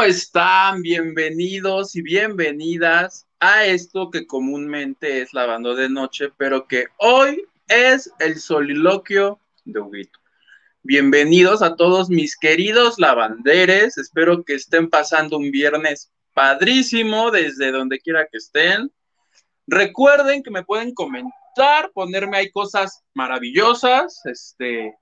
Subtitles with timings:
[0.00, 0.80] ¿Cómo están?
[0.80, 8.10] Bienvenidos y bienvenidas a esto que comúnmente es lavando de noche, pero que hoy es
[8.18, 10.18] el soliloquio de Huguito.
[10.82, 13.98] Bienvenidos a todos mis queridos lavanderes.
[13.98, 18.90] Espero que estén pasando un viernes padrísimo desde donde quiera que estén.
[19.66, 24.94] Recuerden que me pueden comentar, ponerme ahí cosas maravillosas, este,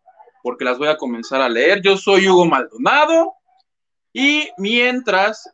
[0.42, 1.82] porque las voy a comenzar a leer.
[1.82, 3.37] Yo soy Hugo Maldonado
[4.12, 5.50] y mientras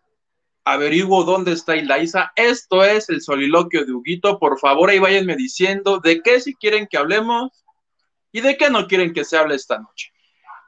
[0.65, 4.39] averiguo dónde está Ilaisa, esto es el soliloquio de Huguito.
[4.39, 7.65] Por favor, ahí váyanme diciendo de qué si quieren que hablemos
[8.33, 10.11] y de qué no quieren que se hable esta noche.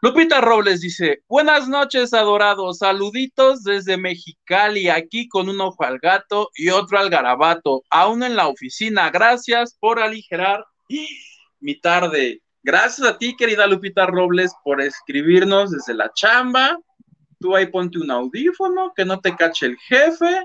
[0.03, 6.51] Lupita Robles dice, buenas noches, adorados, saluditos desde Mexicali, aquí con un ojo al gato
[6.55, 10.65] y otro al garabato, aún en la oficina, gracias por aligerar
[11.61, 12.43] mi tarde.
[12.63, 16.79] Gracias a ti, querida Lupita Robles, por escribirnos desde la chamba.
[17.39, 20.45] Tú ahí ponte un audífono, que no te cache el jefe.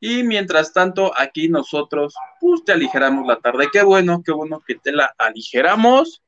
[0.00, 3.68] Y mientras tanto, aquí nosotros, pues te aligeramos la tarde.
[3.72, 6.22] Qué bueno, qué bueno que te la aligeramos.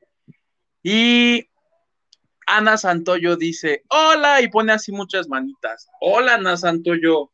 [0.81, 1.49] Y
[2.47, 5.89] Ana Santoyo dice, hola, y pone así muchas manitas.
[5.99, 7.31] Hola, Ana Santoyo.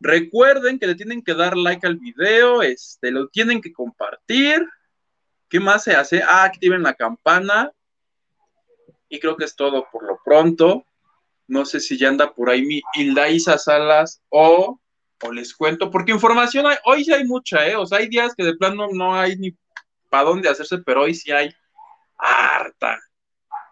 [0.00, 4.66] Recuerden que le tienen que dar like al video, este, lo tienen que compartir.
[5.48, 6.22] ¿Qué más se hace?
[6.22, 7.70] Ah, activen la campana.
[9.08, 10.86] Y creo que es todo por lo pronto.
[11.46, 14.80] No sé si ya anda por ahí mi Hilda Isa Salas o,
[15.22, 17.76] o les cuento, porque información hay, hoy sí hay mucha, ¿eh?
[17.76, 19.56] O sea, hay días que de plano no hay ni
[20.08, 21.54] para dónde hacerse, pero hoy sí hay
[22.18, 22.98] harta.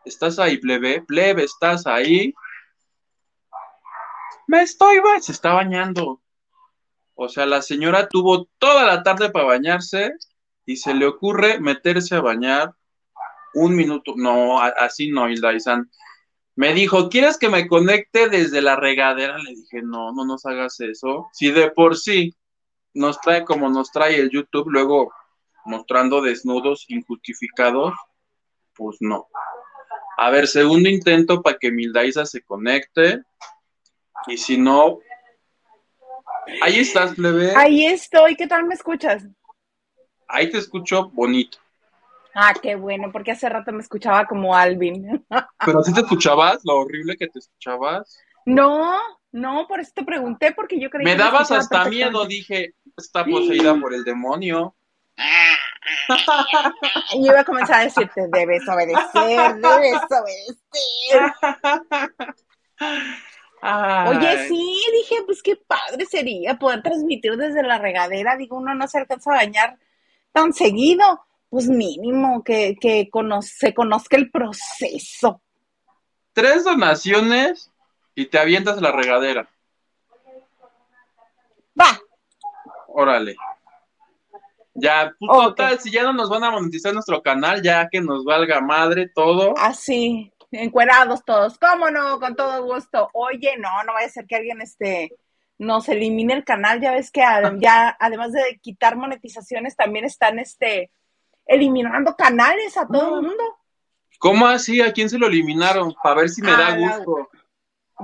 [0.04, 1.02] ¿Estás ahí, plebe?
[1.02, 2.34] Plebe, ¿estás ahí?
[4.46, 6.20] Me estoy, se está bañando.
[7.14, 10.12] O sea, la señora tuvo toda la tarde para bañarse
[10.64, 12.74] y se le ocurre meterse a bañar
[13.54, 14.14] un minuto.
[14.16, 15.90] No, así no, Hilda Isan.
[16.56, 19.38] Me dijo, ¿quieres que me conecte desde la regadera?
[19.38, 21.28] Le dije, no, no nos hagas eso.
[21.32, 22.36] Si de por sí
[22.92, 25.12] nos trae como nos trae el YouTube, luego
[25.64, 27.94] mostrando desnudos injustificados,
[28.74, 29.28] pues no.
[30.16, 33.22] A ver, segundo intento para que Mildaisa se conecte.
[34.26, 34.98] Y si no,
[36.62, 37.54] ahí estás, plebe.
[37.56, 39.24] Ahí estoy, ¿qué tal me escuchas?
[40.28, 41.58] Ahí te escucho bonito.
[42.34, 45.26] Ah, qué bueno, porque hace rato me escuchaba como Alvin.
[45.66, 48.18] Pero si te escuchabas, lo horrible que te escuchabas.
[48.46, 48.98] No,
[49.32, 53.24] no, por eso te pregunté, porque yo creí me que dabas hasta miedo, dije, está
[53.24, 54.74] poseída por el demonio.
[57.14, 61.32] Y iba a comenzar a decirte, debes obedecer, debes obedecer.
[63.62, 68.36] Oye, sí, dije, pues qué padre sería poder transmitir desde la regadera.
[68.36, 69.78] Digo, uno no se alcanza a bañar
[70.32, 71.26] tan seguido.
[71.50, 73.10] Pues mínimo que, que
[73.42, 75.42] se conozca el proceso.
[76.32, 77.70] Tres donaciones
[78.14, 79.50] y te avientas a la regadera.
[81.78, 81.98] Va.
[82.88, 83.36] Órale.
[84.74, 88.24] Ya, pues, total, si ya no nos van a monetizar nuestro canal, ya que nos
[88.24, 89.54] valga madre todo.
[89.58, 91.58] Así, encuerados todos.
[91.58, 92.18] ¿Cómo no?
[92.20, 93.10] Con todo gusto.
[93.12, 95.12] Oye, no, no vaya a ser que alguien este
[95.58, 96.80] nos elimine el canal.
[96.80, 97.22] Ya ves que
[97.58, 100.90] ya, además de quitar monetizaciones, también están este
[101.50, 103.44] eliminando canales a todo el mundo.
[104.20, 104.80] ¿Cómo así?
[104.80, 105.92] ¿A quién se lo eliminaron?
[106.02, 107.28] Para ver si me da gusto.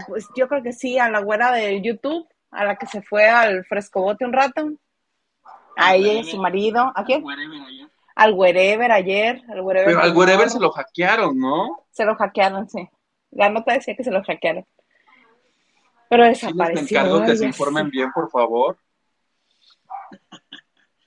[0.08, 3.28] pues yo creo que sí, a la güera de YouTube, a la que se fue
[3.28, 4.68] al frescobote un rato.
[5.76, 6.92] A ella y su marido.
[6.94, 7.22] ¿A quién?
[8.16, 9.42] Al Wherever ayer.
[9.48, 11.86] Al wherever Pero al Wherever se lo hackearon, ¿no?
[11.92, 12.88] Se lo hackearon, sí.
[13.30, 14.66] La nota decía que se lo hackearon.
[16.08, 16.86] Pero desapareció.
[16.86, 18.78] Sí, encargo que se informen bien, por favor.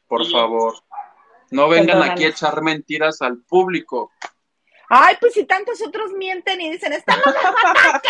[0.07, 0.75] Por favor.
[1.51, 4.11] No vengan aquí a echar mentiras al público.
[4.91, 8.09] Ay, pues si tantos otros mienten y dicen, estamos en ataque.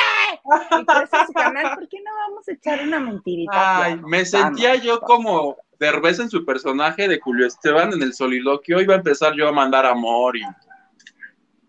[0.79, 3.83] Y por su canal, ¿por qué no vamos a echar una mentirita?
[3.83, 8.79] Ay, me sentía yo como Derbez en su personaje de Julio Esteban en el soliloquio,
[8.79, 10.43] iba a empezar yo a mandar amor y...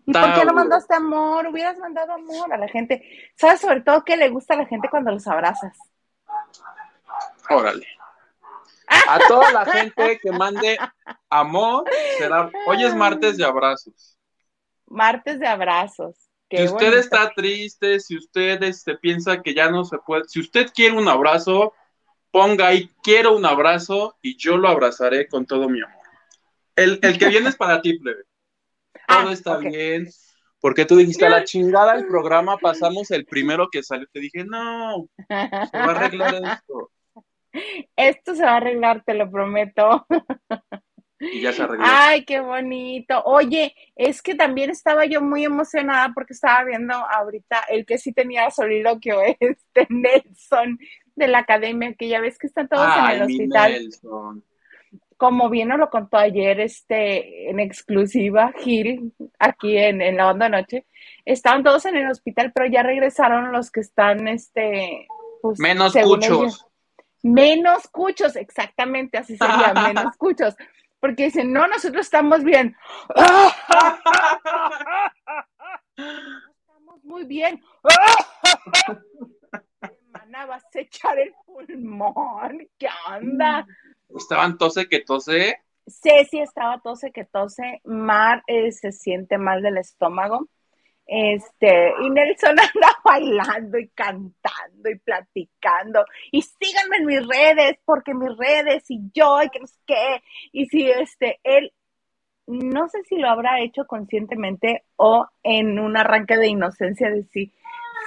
[0.05, 1.47] ¿Y por qué no mandaste amor?
[1.47, 3.03] Hubieras mandado amor a la gente.
[3.35, 5.77] ¿Sabes sobre todo qué le gusta a la gente cuando los abrazas?
[7.49, 7.85] Órale.
[9.07, 10.77] A toda la gente que mande
[11.29, 11.85] amor,
[12.17, 12.49] será...
[12.67, 14.17] Hoy es martes de abrazos.
[14.85, 16.15] Martes de abrazos.
[16.49, 20.71] si usted está triste, si usted este, piensa que ya no se puede, si usted
[20.73, 21.73] quiere un abrazo,
[22.31, 26.01] ponga ahí, quiero un abrazo y yo lo abrazaré con todo mi amor.
[26.75, 28.23] El, que viene es para ti, plebe.
[29.07, 30.09] Todo ah, está bien.
[30.59, 34.07] Porque tú dijiste, a la chingada el programa, pasamos el primero que salió.
[34.11, 36.91] Te dije, no, se va a arreglar esto.
[37.95, 40.05] Esto se va a arreglar, te lo prometo.
[41.19, 41.85] Y ya se arregló.
[41.87, 43.21] Ay, qué bonito.
[43.25, 48.11] Oye, es que también estaba yo muy emocionada porque estaba viendo ahorita el que sí
[48.11, 50.79] tenía soliloquio, este Nelson
[51.15, 53.71] de la academia, que ya ves que están todos Ay, en el hospital.
[53.73, 54.43] Nelson.
[55.17, 60.49] Como bien nos lo contó ayer, este, en exclusiva, Gil, aquí en, en la onda
[60.49, 60.87] noche,
[61.25, 65.07] estaban todos en el hospital, pero ya regresaron los que están, este,
[65.43, 66.27] pues, Menos cuchos.
[66.27, 66.67] ellos,
[67.23, 70.55] menos cuchos, exactamente, así sería, menos cuchos.
[70.99, 72.75] Porque dicen, no, nosotros estamos bien.
[75.97, 77.59] Estamos muy bien.
[79.81, 82.69] Hermana, vas a echar el pulmón.
[82.77, 83.65] ¿Qué onda?
[84.15, 85.59] Estaban tose que tose.
[85.87, 87.81] Ceci estaba tose que tose.
[87.83, 90.47] Mar eh, se siente mal del estómago.
[91.13, 96.05] Este, y Nelson anda bailando y cantando y platicando.
[96.31, 100.23] Y síganme en mis redes, porque mis redes y yo, y que no sé qué.
[100.53, 101.73] Y si este, él,
[102.47, 107.51] no sé si lo habrá hecho conscientemente o en un arranque de inocencia de sí.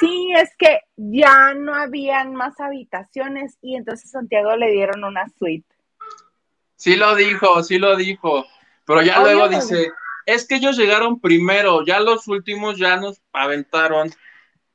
[0.00, 5.69] Sí, es que ya no habían más habitaciones y entonces Santiago le dieron una suite.
[6.75, 8.47] Sí lo dijo, sí lo dijo.
[8.87, 9.93] Pero ya Obvio, luego dice,
[10.26, 14.11] es que ellos llegaron primero, ya los últimos ya nos aventaron.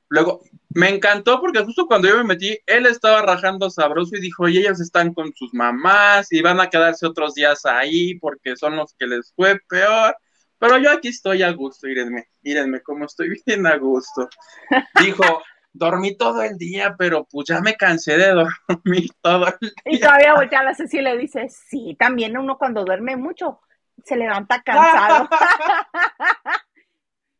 [0.09, 4.47] Luego, me encantó porque justo cuando yo me metí, él estaba rajando sabroso y dijo,
[4.47, 8.75] y ellos están con sus mamás y van a quedarse otros días ahí porque son
[8.75, 10.15] los que les fue peor.
[10.57, 14.29] Pero yo aquí estoy a gusto, mírenme, mírenme cómo estoy bien a gusto.
[14.95, 15.41] Dijo,
[15.73, 18.33] dormí todo el día, pero pues ya me cansé de
[18.67, 19.99] dormir todo el Y día.
[19.99, 23.61] todavía voltea a la Ceci y le dice, sí, también uno cuando duerme mucho
[24.05, 25.29] se levanta cansado.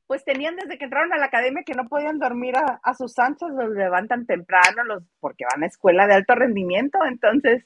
[0.09, 3.19] pues tenían desde que entraron a la academia que no podían dormir a, a sus
[3.19, 7.63] anchas, los levantan temprano, los, porque van a escuela de alto rendimiento, entonces,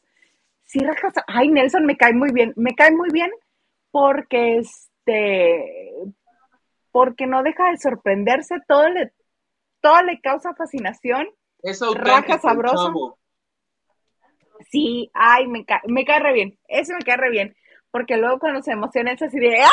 [0.66, 3.32] sí, rajas, ay, Nelson me cae muy bien, me cae muy bien
[3.92, 5.94] porque este,
[6.92, 9.14] porque no deja de sorprenderse, todo le,
[9.80, 11.28] todo le causa fascinación,
[11.62, 12.92] Es Raja sabrosa.
[14.70, 17.56] Sí, ay, me cae, me cae re bien, eso me cae re bien,
[17.94, 19.70] porque luego cuando se emociona es así de ¡ah!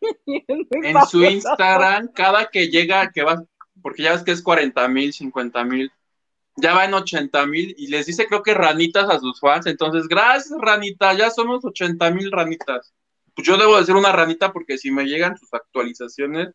[0.26, 1.22] En su.
[1.22, 3.44] Instagram, cada que llega, que va,
[3.80, 5.92] porque ya ves que es 40 mil, 50 mil,
[6.56, 10.08] ya va en 80 mil y les dice creo que ranitas a sus fans, entonces
[10.08, 12.92] gracias ranita, ya somos 80 mil ranitas.
[13.36, 16.48] Pues yo debo de ser una ranita porque si me llegan sus actualizaciones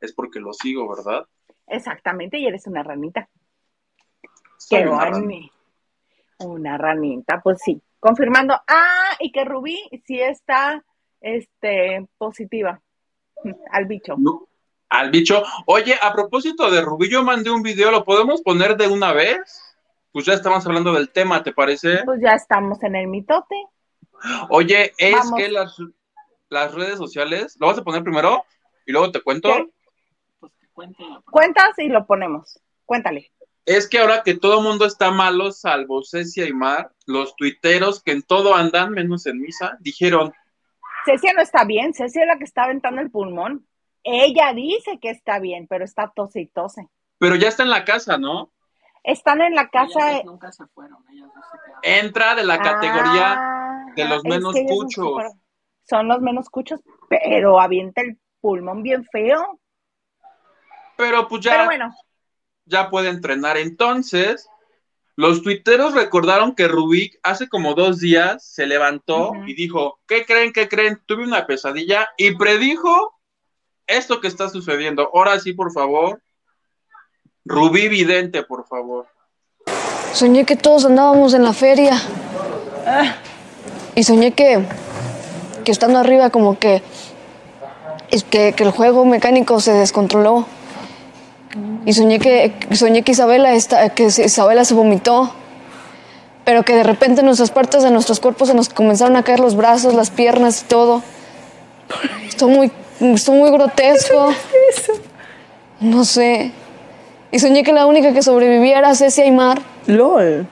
[0.00, 1.24] es porque lo sigo, ¿verdad?
[1.68, 3.28] Exactamente, y eres una ranita.
[4.58, 5.52] Soy Qué una boni.
[6.38, 7.80] Una ranita, pues sí.
[8.00, 8.54] Confirmando.
[8.66, 10.84] Ah, y que Rubí sí está
[11.20, 12.80] este, positiva
[13.70, 14.14] al bicho.
[14.18, 14.48] No,
[14.88, 15.42] Al bicho.
[15.66, 19.38] Oye, a propósito de Rubí, yo mandé un video, ¿lo podemos poner de una vez?
[20.12, 22.02] Pues ya estamos hablando del tema, ¿te parece?
[22.04, 23.56] Pues ya estamos en el mitote.
[24.48, 25.34] Oye, es Vamos.
[25.36, 25.76] que las,
[26.48, 28.44] las redes sociales, ¿lo vas a poner primero?
[28.86, 29.50] Y luego te cuento.
[29.52, 29.68] ¿Qué?
[31.30, 32.60] Cuentas y lo ponemos.
[32.84, 33.32] Cuéntale.
[33.66, 38.02] Es que ahora que todo el mundo está malo, salvo Cecia y Mar, los tuiteros
[38.02, 40.32] que en todo andan, menos en misa, dijeron,
[41.04, 43.66] Cecia no está bien, Cecia es la que está aventando el pulmón.
[44.04, 46.88] Ella dice que está bien, pero está tose y tose.
[47.18, 48.52] pero ya está en la casa, ¿no?
[49.02, 50.12] Están en la casa.
[50.12, 52.06] Ellas nunca se fueron, ellas dos se quedaron.
[52.06, 55.22] Entra de la categoría Ah, de los es menos que no cuchos.
[55.88, 59.60] Son los menos cuchos, pero avienta el pulmón bien feo.
[60.96, 61.94] pero pues ya, Pero bueno,
[62.66, 63.56] ya puede entrenar.
[63.56, 64.48] Entonces,
[65.16, 70.52] los tuiteros recordaron que Rubik hace como dos días se levantó y dijo, ¿qué creen?
[70.52, 71.00] ¿Qué creen?
[71.06, 73.14] Tuve una pesadilla y predijo
[73.86, 75.10] esto que está sucediendo.
[75.14, 76.20] Ahora sí, por favor.
[77.46, 79.06] Rubí Vidente, por favor.
[80.12, 82.00] Soñé que todos andábamos en la feria.
[83.94, 84.64] Y soñé que,
[85.64, 86.82] que estando arriba como que,
[88.10, 90.46] es que, que el juego mecánico se descontroló.
[91.84, 95.32] Y soñé que, soñé que Isabela, está, que se- Isabela se vomitó.
[96.44, 99.56] Pero que de repente nuestras partes de nuestros cuerpos se nos comenzaron a caer los
[99.56, 101.02] brazos, las piernas y todo.
[102.26, 102.70] Esto muy,
[103.00, 104.32] esto muy grotesco.
[105.80, 106.52] No sé.
[107.32, 109.60] Y soñé que la única que sobrevivía era Cecia y Mar.
[109.86, 110.46] LOL.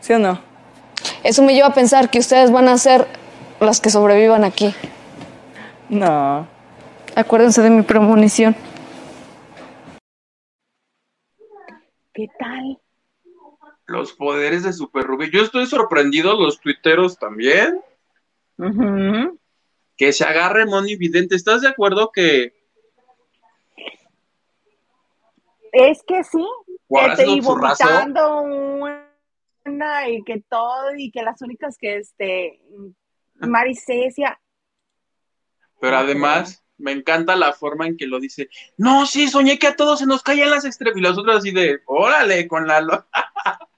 [0.00, 0.40] ¿Sí o no?
[1.22, 3.06] Eso me lleva a pensar que ustedes van a ser
[3.60, 4.74] las que sobrevivan aquí.
[5.88, 6.46] No.
[7.16, 8.54] Acuérdense de mi premonición.
[12.14, 12.78] ¿qué tal?
[13.86, 15.30] Los poderes de Super Rubí.
[15.30, 17.80] Yo estoy sorprendido, los tuiteros también.
[19.96, 21.34] Que se agarre Moni Vidente.
[21.36, 22.54] ¿Estás de acuerdo que
[25.72, 26.44] Es que sí,
[26.90, 29.02] que te vomitando un-
[30.06, 32.60] y que todo, y que las únicas que, este,
[33.36, 34.38] Maricesia.
[35.80, 38.48] Pero además, me encanta la forma en que lo dice.
[38.76, 40.98] No, sí, soñé que a todos se nos caían las estrellas.
[40.98, 43.06] Y las otras así de, órale, con la...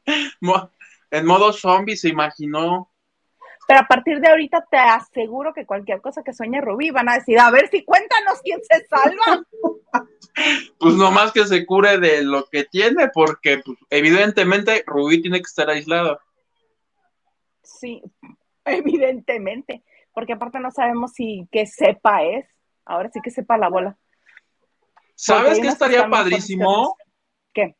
[1.10, 2.90] en modo zombie se imaginó.
[3.66, 7.14] Pero a partir de ahorita te aseguro que cualquier cosa que sueñe Rubí van a
[7.14, 9.42] decir, a ver si cuéntanos quién se salva.
[10.78, 15.48] pues nomás que se cure de lo que tiene, porque pues, evidentemente Rubí tiene que
[15.48, 16.20] estar aislado.
[17.62, 18.02] Sí,
[18.64, 19.82] evidentemente,
[20.12, 22.46] porque aparte no sabemos si que sepa es,
[22.84, 23.96] ahora sí que sepa la bola.
[25.14, 26.96] ¿Sabes qué estaría padrísimo?
[27.52, 27.76] ¿Qué?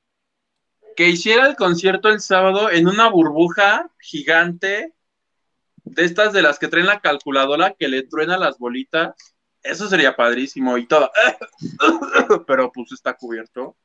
[0.96, 4.94] Que hiciera el concierto el sábado en una burbuja gigante
[5.84, 9.14] de estas de las que traen la calculadora que le truena las bolitas.
[9.62, 11.10] Eso sería padrísimo y todo.
[12.46, 13.76] Pero pues está cubierto.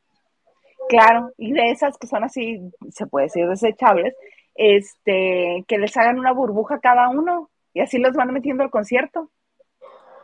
[0.88, 2.60] Claro, y de esas que son así,
[2.92, 4.16] se puede decir desechables,
[4.56, 9.32] este, que les hagan una burbuja cada uno y así los van metiendo al concierto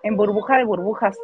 [0.05, 1.17] en burbuja de burbujas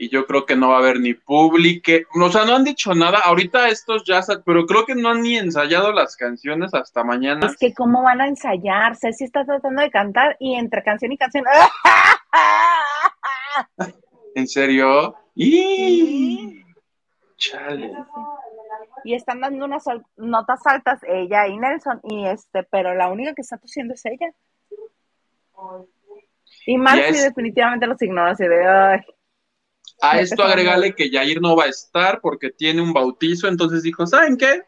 [0.00, 1.92] y yo creo que no va a haber ni público.
[2.22, 3.18] O sea, no han dicho nada.
[3.22, 7.46] Ahorita estos ya, pero creo que no han ni ensayado las canciones hasta mañana.
[7.46, 11.18] Es que cómo van a ensayar, Ceci está tratando de cantar y entre canción y
[11.18, 11.44] canción.
[14.34, 15.16] ¿En serio?
[15.34, 16.64] ¡Y!
[17.36, 17.92] Chale.
[19.04, 19.84] Y están dando unas
[20.16, 24.32] notas altas ella y Nelson y este, pero la única que está tosiendo es ella.
[26.66, 29.00] Y Marcy definitivamente los ignora así de ay.
[30.02, 34.06] A esto agregale que Jair no va a estar porque tiene un bautizo, entonces dijo,
[34.06, 34.62] ¿saben qué?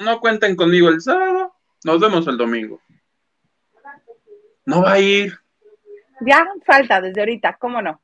[0.00, 2.80] No cuenten conmigo el sábado, nos vemos el domingo.
[4.66, 5.38] No va a ir.
[6.20, 8.00] Ya falta desde ahorita, ¿cómo no?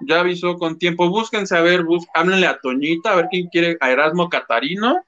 [0.00, 1.08] Ya avisó con tiempo.
[1.10, 5.04] Búsquense a ver, bus háblenle a Toñita, a ver quién quiere, a Erasmo Catarino.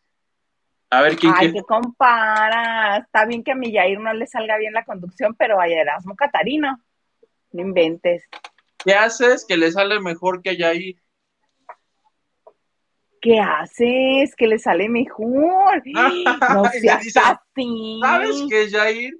[0.90, 1.66] A ver quién Ay, quiere.
[1.66, 2.98] compara.
[2.98, 6.16] Está bien que a mi Jair no le salga bien la conducción, pero a Erasmo
[6.16, 6.80] Catarino.
[7.52, 8.24] No inventes.
[8.84, 11.00] ¿Qué haces que le sale mejor que Yair?
[13.20, 14.34] ¿Qué haces?
[14.36, 15.82] Que le sale mejor.
[16.54, 18.00] No seas así.
[18.00, 19.14] ¿Sabes qué, Yair?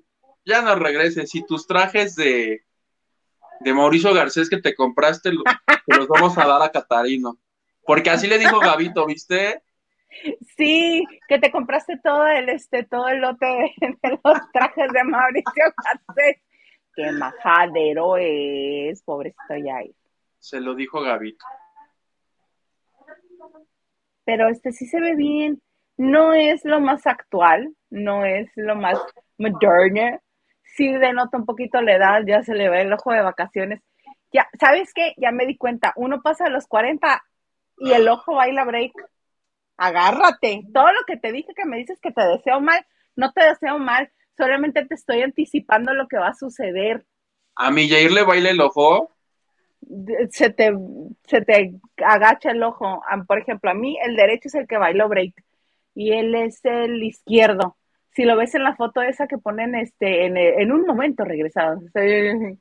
[0.44, 1.30] Ya no regreses.
[1.30, 2.62] Si tus trajes de,
[3.60, 5.30] de Mauricio Garcés que te compraste,
[5.86, 7.38] te los vamos a dar a Catarino.
[7.84, 9.62] Porque así le dijo Gabito, ¿viste?
[10.56, 15.64] Sí, que te compraste todo el este, todo el lote de los trajes de Mauricio
[15.84, 16.42] Garcés.
[16.98, 19.94] Qué majadero es, pobrecito Yair.
[20.40, 21.46] Se lo dijo Gabito.
[24.24, 25.62] Pero este sí se ve bien.
[25.96, 28.98] No es lo más actual, no es lo más
[29.38, 30.18] moderno.
[30.74, 33.80] Sí denota un poquito la edad, ya se le ve el ojo de vacaciones.
[34.32, 35.14] Ya, ¿sabes qué?
[35.18, 37.22] Ya me di cuenta, uno pasa a los 40
[37.76, 38.90] y el ojo baila break.
[39.76, 40.64] Agárrate.
[40.74, 43.78] Todo lo que te dije que me dices que te deseo mal, no te deseo
[43.78, 47.04] mal solamente te estoy anticipando lo que va a suceder.
[47.56, 49.10] ¿A mi Jair le baila el ojo?
[50.30, 50.72] Se te,
[51.26, 53.02] se te agacha el ojo.
[53.26, 55.34] Por ejemplo, a mí el derecho es el que bailó break
[55.94, 57.76] y él es el izquierdo.
[58.12, 61.80] Si lo ves en la foto esa que ponen este en, en un momento regresado.
[61.94, 62.58] Pero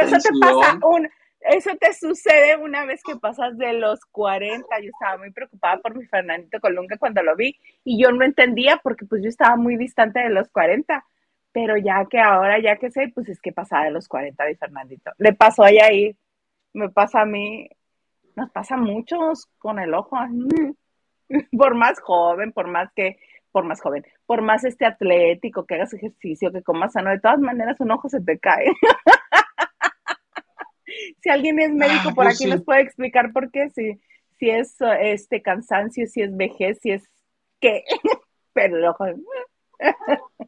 [0.00, 1.08] eso te pasa un,
[1.40, 4.66] eso te sucede una vez que pasas de los 40.
[4.80, 8.80] Yo estaba muy preocupada por mi Fernandito Colunga cuando lo vi y yo no entendía
[8.82, 11.04] porque pues yo estaba muy distante de los 40.
[11.52, 14.56] Pero ya que ahora, ya que sé, pues es que pasaba de los 40 de
[14.56, 15.12] Fernandito.
[15.18, 16.16] Le pasó a ahí,
[16.74, 17.68] me pasa a mí,
[18.36, 20.16] nos pasa a muchos con el ojo.
[21.58, 23.18] Por más joven, por más que,
[23.52, 27.38] por más joven, por más este atlético, que hagas ejercicio, que comas sano, de todas
[27.38, 28.64] maneras un ojo se te cae.
[31.22, 33.98] si alguien es médico ah, por aquí nos puede explicar por qué, si,
[34.38, 37.08] si es este cansancio, si es vejez, si es
[37.60, 37.84] qué,
[38.52, 38.96] pero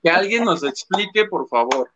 [0.03, 1.91] que alguien nos explique, por favor.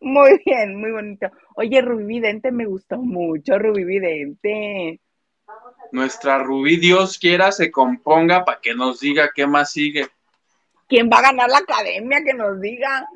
[0.00, 1.30] Muy bien, muy bonito.
[1.56, 5.00] Oye, Rubí Vidente me gustó mucho, Rubí Vidente.
[5.92, 10.08] Nuestra Rubí, Dios quiera, se componga para que nos diga qué más sigue.
[10.88, 12.22] ¿Quién va a ganar la academia?
[12.24, 13.06] Que nos diga.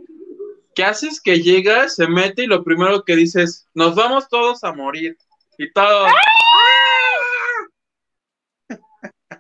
[0.74, 4.72] ¿Qué haces que llega, se mete y lo primero que dices, nos vamos todos a
[4.72, 5.16] morir?
[5.58, 6.06] Y todo.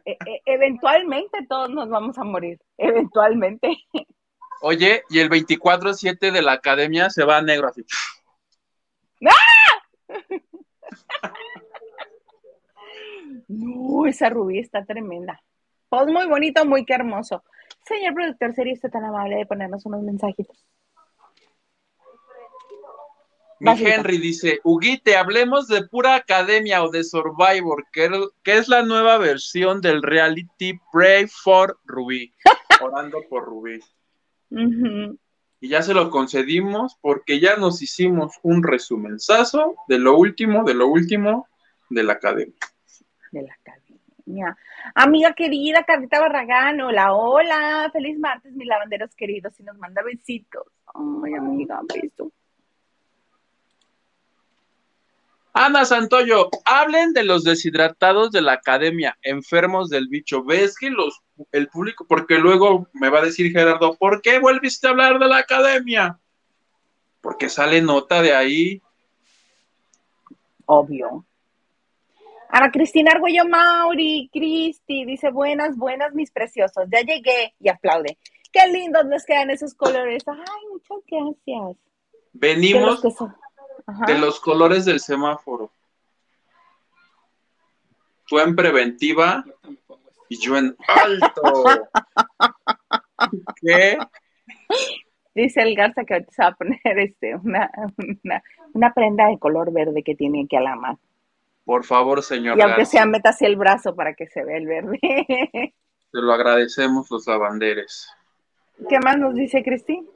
[0.06, 3.76] E, e, eventualmente todos nos vamos a morir, eventualmente.
[4.60, 7.84] Oye, y el 24-7 de la academia se va a negro así.
[9.26, 9.32] ¡Ah!
[13.48, 15.42] No, esa rubí está tremenda.
[15.88, 17.44] Pues muy bonito, muy que hermoso.
[17.84, 20.64] Señor productor, ¿sería usted tan amable de ponernos unos mensajitos?
[23.64, 23.86] Mi.
[23.86, 28.10] Henry dice, Huguite, hablemos de pura academia o de Survivor, que,
[28.42, 32.32] que es la nueva versión del reality Pray for Rubí.
[32.82, 33.80] Orando por Rubí.
[35.60, 40.74] Y ya se lo concedimos porque ya nos hicimos un resumenzazo de lo último, de
[40.74, 41.48] lo último
[41.88, 42.54] de la academia.
[43.32, 44.56] de la academia.
[44.94, 50.64] Amiga querida, Carlita Barragán, hola, hola, feliz martes, mis lavanderos queridos, y nos manda besitos.
[50.94, 52.32] Ay, amiga, beso.
[55.56, 60.42] Ana Santoyo, hablen de los deshidratados de la academia, enfermos del bicho.
[60.42, 64.88] ¿Ves que los, el público, porque luego me va a decir Gerardo, ¿por qué volviste
[64.88, 66.18] a hablar de la academia?
[67.20, 68.82] Porque sale nota de ahí.
[70.66, 71.24] Obvio.
[72.48, 76.84] Ana Cristina Argüello Mauri, Cristi, dice buenas, buenas, mis preciosos.
[76.90, 78.18] Ya llegué y aplaude.
[78.52, 80.24] Qué lindos les quedan esos colores.
[80.26, 81.76] Ay, muchas gracias.
[82.32, 83.10] Venimos Que
[83.86, 84.06] Ajá.
[84.06, 85.70] de los colores del semáforo.
[88.26, 89.44] Tú en preventiva
[90.28, 91.64] y yo en alto.
[93.60, 93.98] ¿Qué?
[95.34, 97.70] Dice el Garza que ahorita se va a poner este, una,
[98.22, 100.98] una, una prenda de color verde que tiene aquí a la mano.
[101.64, 102.56] Por favor, señor.
[102.58, 104.98] Y aunque Garza, sea, meta así el brazo para que se vea el verde.
[105.00, 108.08] Te lo agradecemos los lavanderes.
[108.88, 110.06] ¿Qué más nos dice Cristi?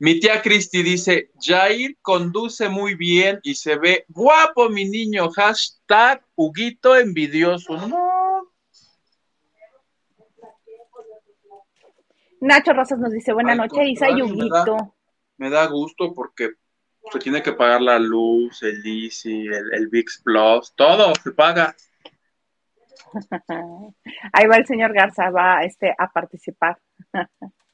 [0.00, 5.28] Mi tía Cristi dice, Jair conduce muy bien y se ve guapo, mi niño.
[5.30, 7.76] Hashtag Huguito envidioso.
[7.88, 8.52] No.
[12.40, 14.94] Nacho Rosas nos dice, buenas Al noches, Isa me da- Yuguito.
[15.36, 16.52] Me da gusto porque
[17.12, 21.74] se tiene que pagar la luz, el Easy, el, el VIX Plus, todo se paga.
[24.32, 26.78] Ahí va el señor Garza, va este, a participar.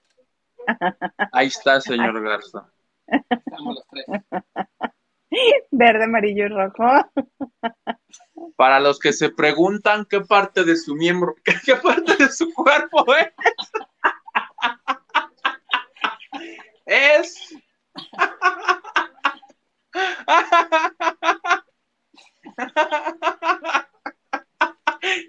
[1.32, 2.70] Ahí está, señor Garza.
[3.06, 4.06] Estamos los tres.
[5.70, 6.84] Verde, amarillo y rojo.
[8.56, 13.04] Para los que se preguntan qué parte de su miembro, qué, parte de su cuerpo
[13.16, 13.32] es.
[16.86, 17.54] Es.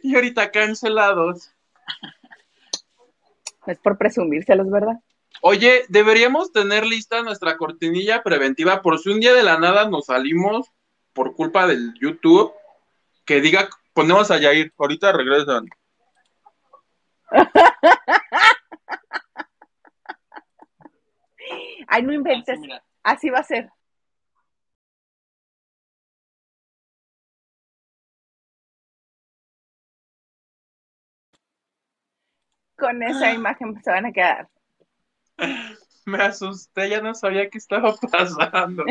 [0.03, 1.51] Y ahorita cancelados.
[3.65, 4.99] Es por presumírselos, ¿verdad?
[5.47, 10.07] Oye, deberíamos tener lista nuestra cortinilla preventiva por si un día de la nada nos
[10.07, 10.71] salimos
[11.13, 12.51] por culpa del YouTube.
[13.25, 15.67] Que diga, ponemos a Yair, ahorita regresan.
[21.89, 22.59] Ay, no inventes.
[23.03, 23.69] Así va a ser.
[32.77, 34.49] Con esa imagen se van a quedar.
[36.05, 38.83] Me asusté, ya no sabía qué estaba pasando.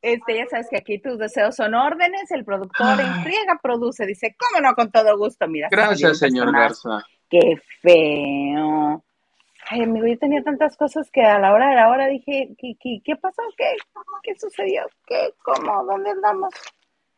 [0.00, 4.36] Este, ya sabes que aquí tus deseos son órdenes, el productor en friega produce, dice,
[4.38, 4.74] ¿cómo no?
[4.74, 5.68] Con todo gusto, mira.
[5.70, 6.52] Gracias, señor.
[6.52, 7.04] Garza.
[7.28, 9.04] Qué feo.
[9.68, 12.76] Ay, amigo, yo tenía tantas cosas que a la hora de la hora dije, ¿qué,
[12.80, 13.42] qué, qué pasó?
[13.56, 13.76] ¿Qué,
[14.22, 14.82] ¿Qué sucedió?
[15.06, 15.34] ¿Qué?
[15.42, 15.84] ¿Cómo?
[15.84, 16.54] ¿Dónde andamos?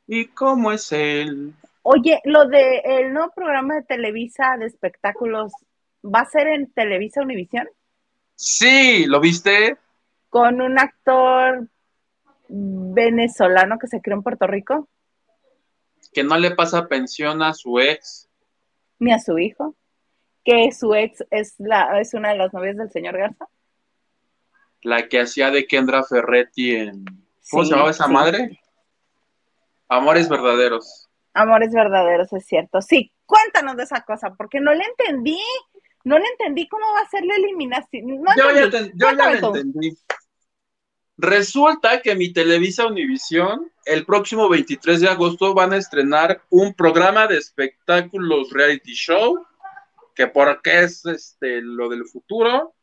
[0.07, 1.53] ¿Y cómo es él?
[1.83, 5.53] Oye, lo de el nuevo programa de Televisa de espectáculos,
[6.05, 7.69] ¿va a ser en Televisa Univisión?
[8.37, 9.77] Sí, ¿lo viste?
[10.31, 11.69] Con un actor
[12.49, 14.89] venezolano que se crió en Puerto Rico,
[16.13, 18.29] Que no le pasa pensión a su ex.
[18.99, 19.77] ni a su hijo,
[20.45, 23.47] que su ex es, la, es una de las novias del señor Garza.
[24.83, 27.05] La que hacía de Kendra Ferretti en.
[27.51, 28.13] ¿Cómo Sí, se llamaba esa sí.
[28.13, 28.61] madre?
[29.89, 31.09] Amores verdaderos.
[31.35, 32.81] Amores verdaderos, es cierto.
[32.81, 35.39] Sí, cuéntanos de esa cosa, porque no le entendí.
[36.09, 38.07] No le entendí cómo va a ser la eliminación.
[38.23, 38.91] No Yo ya, entendí.
[38.91, 39.57] te- yo ya Cuéntame lo tú.
[39.59, 39.97] entendí.
[41.17, 47.27] Resulta que mi Televisa Univisión, el próximo 23 de agosto, van a estrenar un programa
[47.27, 49.45] de espectáculos reality show,
[50.15, 52.75] que porque es este, lo del futuro.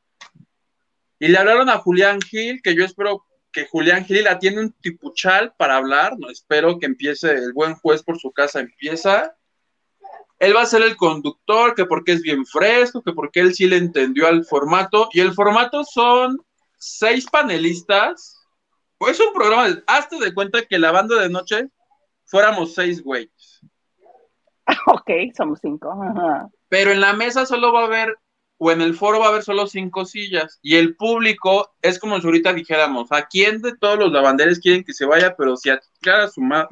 [1.18, 4.74] Y le hablaron a Julián Gil, que yo espero que Julián Gil la tiene un
[4.74, 9.34] tipuchal para hablar, no espero que empiece el buen juez por su casa empieza.
[10.40, 13.68] Él va a ser el conductor, que porque es bien fresco, que porque él sí
[13.68, 15.10] le entendió al formato.
[15.14, 16.38] Y el formato son
[16.78, 18.42] seis panelistas.
[19.00, 21.70] Es un programa, de- hazte de cuenta que la banda de noche
[22.26, 23.62] fuéramos seis güeyes.
[24.88, 25.92] Ok, somos cinco.
[25.92, 26.50] Ajá.
[26.70, 28.18] Pero en la mesa solo va a haber,
[28.58, 30.60] o en el foro va a haber solo cinco sillas.
[30.62, 34.84] Y el público es como si ahorita dijéramos, ¿a quién de todos los lavanderes quieren
[34.84, 35.36] que se vaya?
[35.38, 35.80] Pero si a
[36.12, 36.70] a su madre.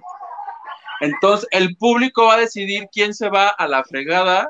[1.04, 4.50] Entonces, el público va a decidir quién se va a la fregada.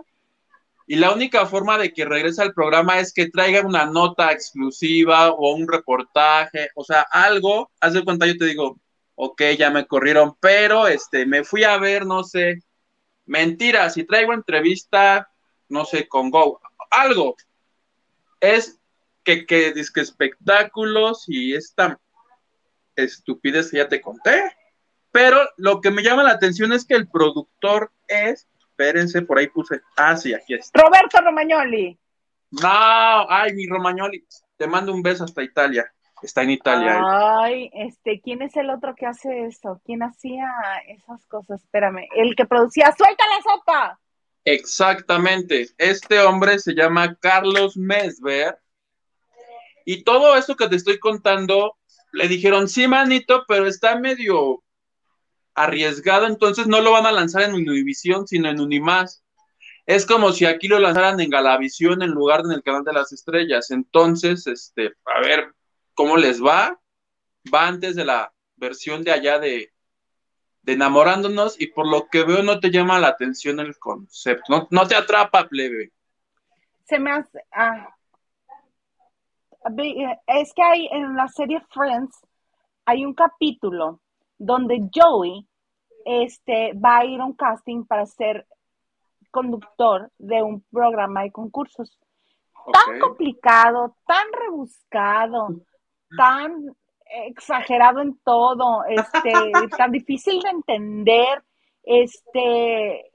[0.86, 5.32] Y la única forma de que regrese al programa es que traiga una nota exclusiva
[5.32, 8.78] o un reportaje, o sea, algo, haz de cuenta, yo te digo,
[9.16, 12.60] ok, ya me corrieron, pero este, me fui a ver, no sé,
[13.26, 15.32] mentira, si traigo entrevista,
[15.70, 16.62] no sé, con Go,
[16.92, 17.36] algo,
[18.40, 18.80] es
[19.24, 22.00] que, que, que espectáculos y esta
[22.96, 24.56] estupidez que ya te conté,
[25.14, 29.48] pero lo que me llama la atención es que el productor es espérense, por ahí
[29.48, 29.82] puse.
[29.96, 30.82] Ah, sí, aquí está.
[30.82, 31.98] Roberto Romagnoli.
[32.52, 34.26] No, ay, mi Romagnoli.
[34.58, 35.92] Te mando un beso hasta Italia.
[36.22, 37.02] Está en Italia.
[37.04, 39.82] Ay, este, ¿quién es el otro que hace eso?
[39.86, 40.48] ¿Quién hacía
[40.88, 41.62] esas cosas?
[41.62, 44.00] Espérame, el que producía ¡Suelta la sopa!
[44.46, 45.68] Exactamente.
[45.78, 48.58] Este hombre se llama Carlos Mesver.
[49.86, 51.78] Y todo eso que te estoy contando,
[52.14, 54.64] le dijeron, sí, manito, pero está medio
[55.56, 59.24] arriesgado, entonces no lo van a lanzar en Univisión, sino en Unimás.
[59.86, 62.94] Es como si aquí lo lanzaran en Galavisión en lugar de en el canal de
[62.94, 63.70] las estrellas.
[63.72, 65.54] Entonces, este, a ver
[65.94, 66.80] cómo les va.
[67.54, 69.74] Va antes de la versión de allá de,
[70.64, 74.68] de enamorándonos y por lo que veo no te llama la atención el concepto, no,
[74.72, 75.92] no te atrapa, plebe.
[76.86, 77.94] Se me hace, ah,
[80.28, 82.18] es que hay en la serie Friends,
[82.86, 84.00] hay un capítulo
[84.44, 85.48] donde Joey
[86.06, 88.46] este, va a ir a un casting para ser
[89.32, 91.98] conductor de un programa de concursos.
[92.72, 95.50] Tan complicado, tan rebuscado,
[96.18, 96.76] tan
[97.28, 99.34] exagerado en todo, este,
[99.78, 101.44] tan difícil de entender,
[101.84, 103.12] este,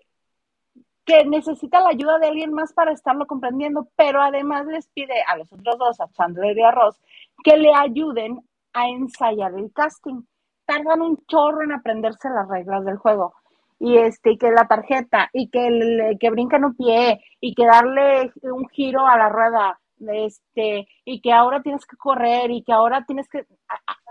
[1.04, 5.36] que necesita la ayuda de alguien más para estarlo comprendiendo, pero además les pide a
[5.36, 7.00] los otros dos, a Chandler y a Ross,
[7.44, 10.22] que le ayuden a ensayar el casting
[10.68, 13.34] tardan un chorro en aprenderse las reglas del juego.
[13.80, 18.32] Y este, que la tarjeta, y que, el, que brincan un pie, y que darle
[18.42, 23.04] un giro a la rueda, este, y que ahora tienes que correr, y que ahora
[23.06, 23.46] tienes que,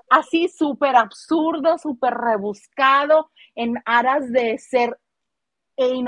[0.09, 4.97] así súper absurdo, súper rebuscado, en aras de ser
[5.75, 6.01] e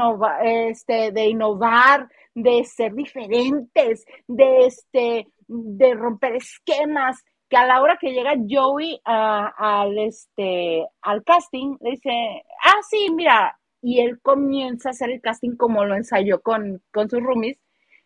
[0.69, 7.97] este, de innovar, de ser diferentes, de este, de romper esquemas, que a la hora
[7.97, 14.89] que llega Joey al, este, al casting, le dice, ah, sí, mira, y él comienza
[14.89, 17.59] a hacer el casting como lo ensayó con, con sus roomies,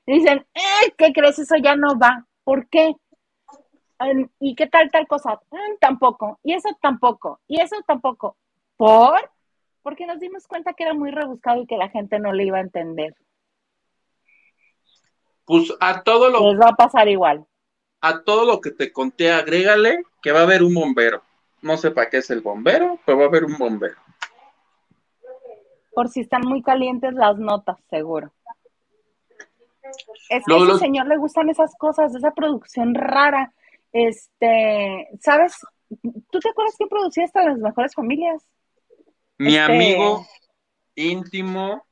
[0.05, 1.39] le dicen, eh, ¿qué crees?
[1.39, 2.25] Eso ya no va.
[2.43, 2.95] ¿Por qué?
[4.39, 5.39] ¿Y qué tal tal cosa?
[5.51, 6.39] Mm, tampoco.
[6.43, 7.39] Y eso tampoco.
[7.47, 8.35] Y eso tampoco.
[8.75, 9.31] ¿Por?
[9.81, 12.57] Porque nos dimos cuenta que era muy rebuscado y que la gente no le iba
[12.57, 13.15] a entender.
[15.45, 16.51] Pues a todo lo...
[16.51, 17.45] Les va a pasar igual
[18.03, 21.23] a todo lo que te conté, agrégale que va a haber un bombero.
[21.61, 23.95] No sé para qué es el bombero, pero va a haber un bombero.
[25.93, 28.33] Por si están muy calientes las notas, seguro.
[30.29, 33.53] Es que a ese señor le gustan esas cosas, esa producción rara.
[33.93, 35.55] Este, ¿sabes?
[36.29, 38.43] ¿Tú te acuerdas que producía hasta las mejores familias?
[39.37, 40.27] Mi este, amigo
[40.95, 41.85] íntimo,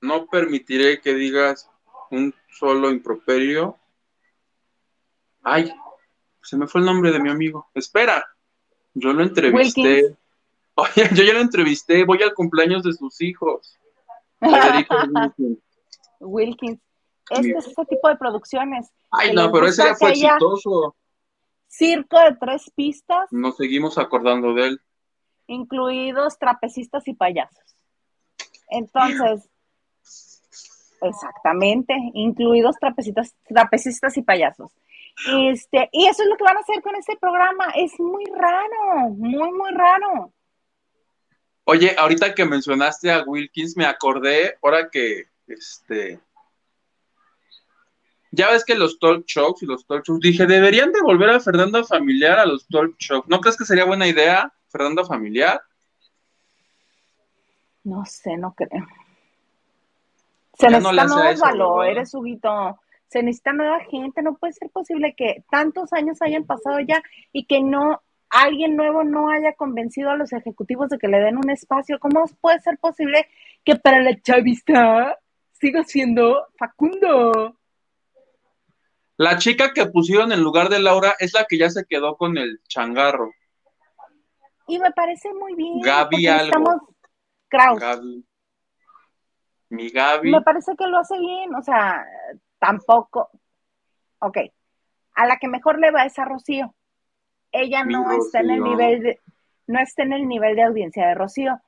[0.00, 1.68] no permitiré que digas
[2.12, 3.76] un solo improperio
[5.42, 5.72] Ay,
[6.42, 7.68] se me fue el nombre de mi amigo.
[7.74, 8.24] Espera,
[8.94, 10.16] yo lo entrevisté.
[10.74, 13.76] Oye, yo ya lo entrevisté, voy al cumpleaños de sus hijos.
[16.20, 16.80] Wilkins.
[17.30, 18.90] Este es ese tipo de producciones.
[19.10, 20.96] Ay, no, pero ese ya fue exitoso.
[21.66, 23.30] Circo de tres pistas.
[23.30, 24.80] Nos seguimos acordando de él.
[25.46, 27.76] Incluidos trapecistas y payasos.
[28.70, 29.48] Entonces,
[31.02, 34.70] exactamente, incluidos trapecistas, trapecistas y payasos.
[35.26, 37.66] Este, y eso es lo que van a hacer con este programa.
[37.74, 40.32] Es muy raro, muy, muy raro.
[41.64, 46.18] Oye, ahorita que mencionaste a Wilkins, me acordé, ahora que, este,
[48.30, 51.40] ya ves que los talk shows y los talk shows, dije, deberían de volver a
[51.40, 53.24] Fernando Familiar a los talk shows.
[53.26, 55.60] ¿No crees que sería buena idea, Fernando Familiar?
[57.84, 58.86] No sé, no creo.
[60.58, 65.92] Se necesitan nuevos valores, Huguito se necesita nueva gente, no puede ser posible que tantos
[65.92, 70.90] años hayan pasado ya y que no alguien nuevo no haya convencido a los ejecutivos
[70.90, 71.98] de que le den un espacio.
[71.98, 73.26] ¿Cómo puede ser posible
[73.64, 75.18] que para la chavista
[75.52, 77.56] siga siendo Facundo?
[79.16, 82.38] La chica que pusieron en lugar de Laura es la que ya se quedó con
[82.38, 83.32] el changarro.
[84.68, 85.80] Y me parece muy bien.
[85.80, 86.46] Gaby algo.
[86.46, 86.76] Estamos...
[87.48, 87.82] Kraus.
[89.70, 90.30] Mi Gaby.
[90.30, 92.04] Me parece que lo hace bien, o sea,
[92.58, 93.30] tampoco,
[94.20, 94.38] ok,
[95.14, 96.74] a la que mejor le va es a Rocío.
[97.50, 99.20] Ella no está en el nivel de,
[99.66, 101.60] no está en el nivel de audiencia de Rocío,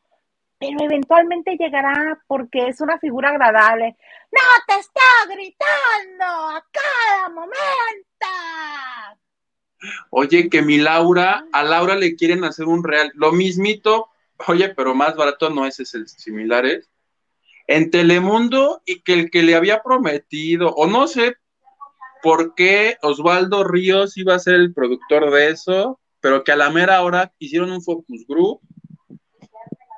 [0.59, 3.97] pero eventualmente llegará porque es una figura agradable.
[4.31, 7.57] ¡No te está gritando a cada momento!
[10.11, 14.11] Oye, que mi Laura, a Laura le quieren hacer un real, lo mismito,
[14.47, 16.91] oye, pero más barato no es, es el similares,
[17.71, 21.37] en Telemundo y que el que le había prometido, o no sé
[22.21, 26.69] por qué Osvaldo Ríos iba a ser el productor de eso, pero que a la
[26.71, 28.61] mera hora hicieron un focus group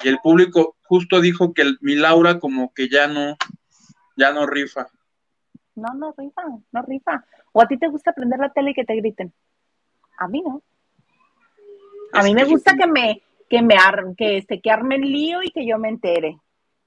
[0.04, 3.36] y el público justo dijo que el, mi Laura como que ya no,
[4.16, 4.88] ya no rifa.
[5.74, 7.24] No, no rifa, no rifa.
[7.52, 9.32] ¿O a ti te gusta prender la tele y que te griten?
[10.18, 10.62] A mí no.
[12.12, 15.50] A mí me gusta que me, que me ar- que este, que armen lío y
[15.50, 16.38] que yo me entere.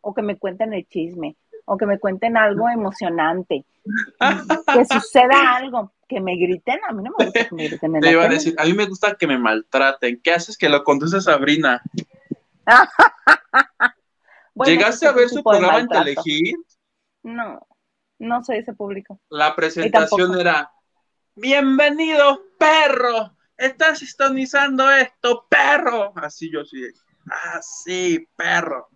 [0.08, 1.36] O que me cuenten el chisme.
[1.66, 3.66] O que me cuenten algo emocionante.
[4.74, 5.94] que suceda algo.
[6.08, 6.80] Que me griten.
[6.88, 8.66] A mí no me gusta que me griten en Te la iba a decir, a
[8.66, 10.22] mí me gusta que me maltraten.
[10.24, 11.82] ¿Qué haces que lo conduce Sabrina?
[14.56, 15.88] Bueno, ¿Llegaste pues, a ver su programa en.
[15.90, 16.56] Telehit?
[17.24, 17.68] No,
[18.20, 19.20] no soy ese público.
[19.30, 20.72] La presentación era,
[21.36, 26.14] bienvenido, perro, estás sintonizando esto, perro.
[26.16, 26.86] Así yo sí,
[27.54, 28.88] así, perro.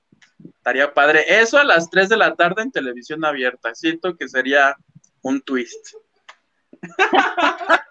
[0.43, 1.25] Estaría padre.
[1.27, 3.73] Eso a las 3 de la tarde en televisión abierta.
[3.75, 4.75] Siento que sería
[5.21, 5.95] un twist.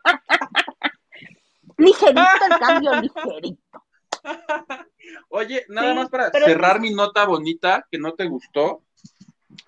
[1.78, 3.84] Ligerito el cambio, ligerito.
[5.28, 8.82] Oye, nada Sí, más para cerrar mi nota bonita que no te gustó.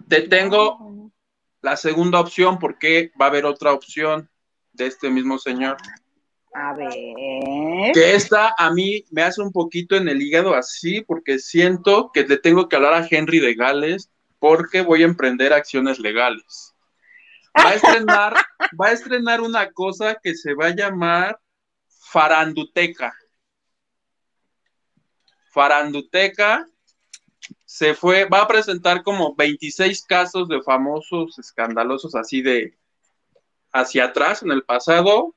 [0.08, 1.10] Te tengo
[1.62, 4.28] la segunda opción porque va a haber otra opción
[4.72, 5.76] de este mismo señor.
[6.52, 7.92] A ver.
[7.94, 12.24] Que esta a mí me hace un poquito en el hígado así, porque siento que
[12.24, 16.74] le tengo que hablar a Henry de Gales, porque voy a emprender acciones legales.
[17.56, 18.34] Va a estrenar,
[18.80, 21.38] va a estrenar una cosa que se va a llamar
[21.88, 23.12] Faranduteca.
[25.52, 26.66] Faranduteca
[27.64, 32.76] se fue, va a presentar como 26 casos de famosos escandalosos así de
[33.72, 35.34] hacia atrás en el pasado.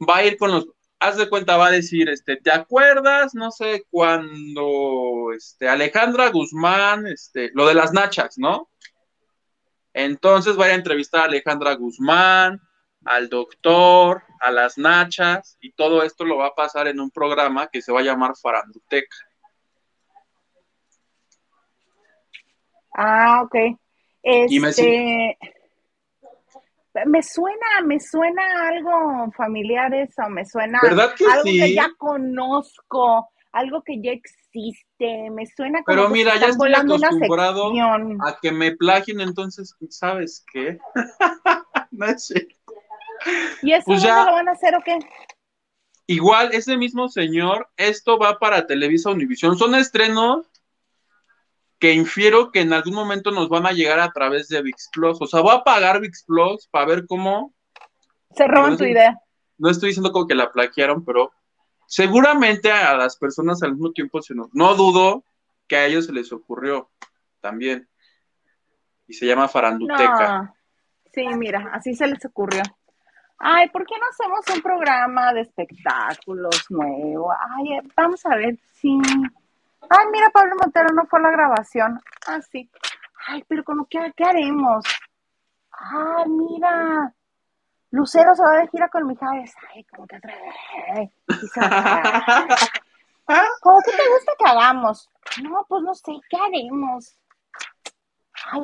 [0.00, 3.34] Va a ir con los, haz de cuenta, va a decir, este, ¿te acuerdas?
[3.34, 8.70] No sé, cuando este, Alejandra Guzmán, este, lo de las nachas, ¿no?
[9.92, 12.60] Entonces va a entrevistar a Alejandra Guzmán,
[13.04, 17.68] al doctor, a las nachas, y todo esto lo va a pasar en un programa
[17.68, 19.16] que se va a llamar Faranduteca.
[22.92, 23.54] Ah, ok.
[24.22, 25.38] Y me Este.
[27.04, 31.58] Me suena, me suena algo familiar eso, me suena ¿Verdad que algo sí?
[31.58, 36.46] que ya conozco, algo que ya existe, me suena como Pero que mira, se ya
[36.46, 37.72] estoy una acostumbrado
[38.26, 40.78] a que me plagien, entonces, ¿sabes qué?
[41.90, 42.54] no cierto.
[43.62, 44.98] ¿Y eso pues ya- lo van a hacer o qué?
[46.08, 49.58] Igual, ese mismo señor, esto va para Televisa Univisión.
[49.58, 50.46] Son estrenos
[51.78, 55.18] que infiero que en algún momento nos van a llegar a través de VIX Plus.
[55.20, 57.52] O sea, voy a pagar VIX Plus para ver cómo.
[58.34, 59.18] Se roban no tu idea.
[59.58, 61.32] No estoy diciendo como que la plagiaron, pero
[61.86, 64.52] seguramente a las personas al mismo tiempo se nos.
[64.54, 65.24] No dudo
[65.66, 66.90] que a ellos se les ocurrió
[67.40, 67.88] también.
[69.06, 70.42] Y se llama Faranduteca.
[70.42, 70.54] No.
[71.12, 72.62] Sí, mira, así se les ocurrió.
[73.38, 77.32] Ay, ¿por qué no hacemos un programa de espectáculos nuevo?
[77.32, 78.98] Ay, eh, vamos a ver si.
[79.90, 82.00] Ay, mira, Pablo Montero no fue a la grabación.
[82.26, 82.70] Ah, sí.
[83.28, 84.84] Ay, pero ¿cómo qué, qué haremos?
[85.70, 87.12] Ay, mira.
[87.90, 89.54] Lucero se va de gira con Mijares.
[89.74, 90.20] Ay, ¿cómo que a-
[93.60, 95.10] ¿Cómo que te gusta que hagamos?
[95.42, 97.18] No, pues no sé, ¿qué haremos?
[98.50, 98.60] Ay,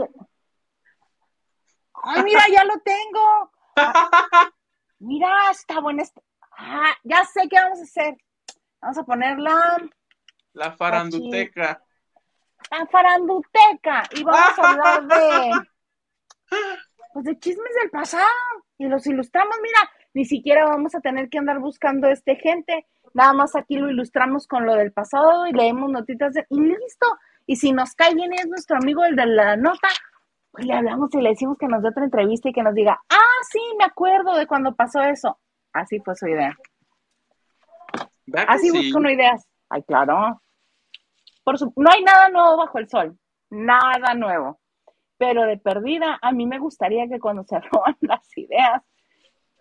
[2.04, 3.50] Ay, mira, ya lo tengo.
[3.76, 4.10] Ah,
[4.98, 6.02] mira, está buena.
[6.02, 6.20] esta-
[6.56, 8.16] Ah, ya sé qué vamos a hacer.
[8.80, 9.78] Vamos a ponerla
[10.54, 11.82] La Faranduteca.
[12.70, 15.50] en faranduteca y vamos a hablar de
[17.12, 18.24] pues de chismes del pasado
[18.78, 19.56] y los ilustramos.
[19.62, 22.86] Mira, ni siquiera vamos a tener que andar buscando este gente.
[23.14, 27.06] Nada más aquí lo ilustramos con lo del pasado y leemos notitas de, y listo.
[27.46, 29.88] Y si nos cae bien y es nuestro amigo el de la nota,
[30.50, 33.00] pues le hablamos y le decimos que nos dé otra entrevista y que nos diga,
[33.08, 35.38] ah, sí, me acuerdo de cuando pasó eso.
[35.72, 36.56] Así fue su idea.
[38.26, 38.78] ¿Verdad que Así sí?
[38.78, 39.46] busco una ideas.
[39.72, 40.42] Ay, claro.
[41.42, 43.18] Por su- no hay nada nuevo bajo el sol.
[43.48, 44.60] Nada nuevo.
[45.16, 48.82] Pero de perdida, a mí me gustaría que cuando se roban las ideas,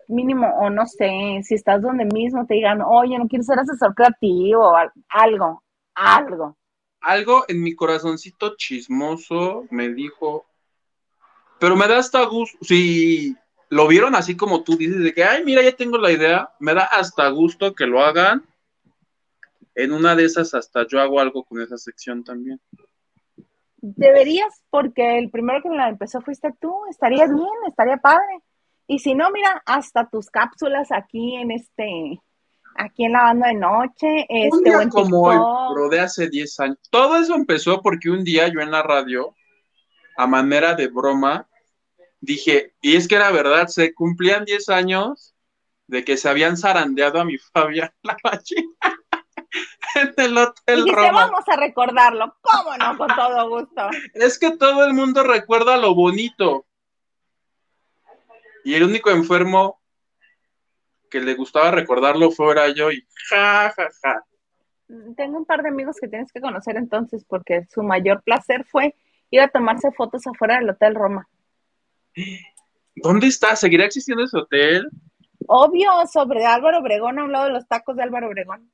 [0.08, 3.94] mínimo, o no sé, si estás donde mismo, te digan, oye, no quiero ser asesor
[3.94, 4.74] creativo,
[5.08, 5.62] algo,
[5.94, 6.58] algo.
[7.00, 10.44] algo en mi corazoncito chismoso me dijo,
[11.58, 13.34] pero me da hasta gusto, si
[13.70, 16.74] lo vieron así como tú dices, de que, ay, mira, ya tengo la idea, me
[16.74, 18.44] da hasta gusto que lo hagan,
[19.74, 22.60] en una de esas hasta yo hago algo con esa sección también.
[23.76, 28.40] Deberías, porque el primero que la empezó fuiste tú, estaría bien, estaría padre.
[28.86, 32.20] Y si no, mira, hasta tus cápsulas aquí en este,
[32.76, 35.36] aquí en la banda de noche, este, un día como hoy,
[35.74, 36.78] pero de hace 10 años.
[36.90, 39.34] Todo eso empezó porque un día yo en la radio,
[40.16, 41.48] a manera de broma,
[42.20, 45.34] dije, y es que era verdad, se cumplían 10 años
[45.86, 48.68] de que se habían zarandeado a mi Fabián Lavalle
[49.94, 53.88] en el Hotel vamos a recordarlo, cómo no, con todo gusto.
[54.14, 56.66] Es que todo el mundo recuerda lo bonito.
[58.64, 59.80] Y el único enfermo
[61.10, 64.24] que le gustaba recordarlo fuera yo y ja, ja, ja.
[65.16, 68.94] Tengo un par de amigos que tienes que conocer entonces, porque su mayor placer fue
[69.30, 71.28] ir a tomarse fotos afuera del Hotel Roma.
[72.94, 73.56] ¿Dónde está?
[73.56, 74.88] ¿Seguirá existiendo ese hotel?
[75.46, 78.70] Obvio, sobre Álvaro Obregón, a un lado de los tacos de Álvaro Obregón.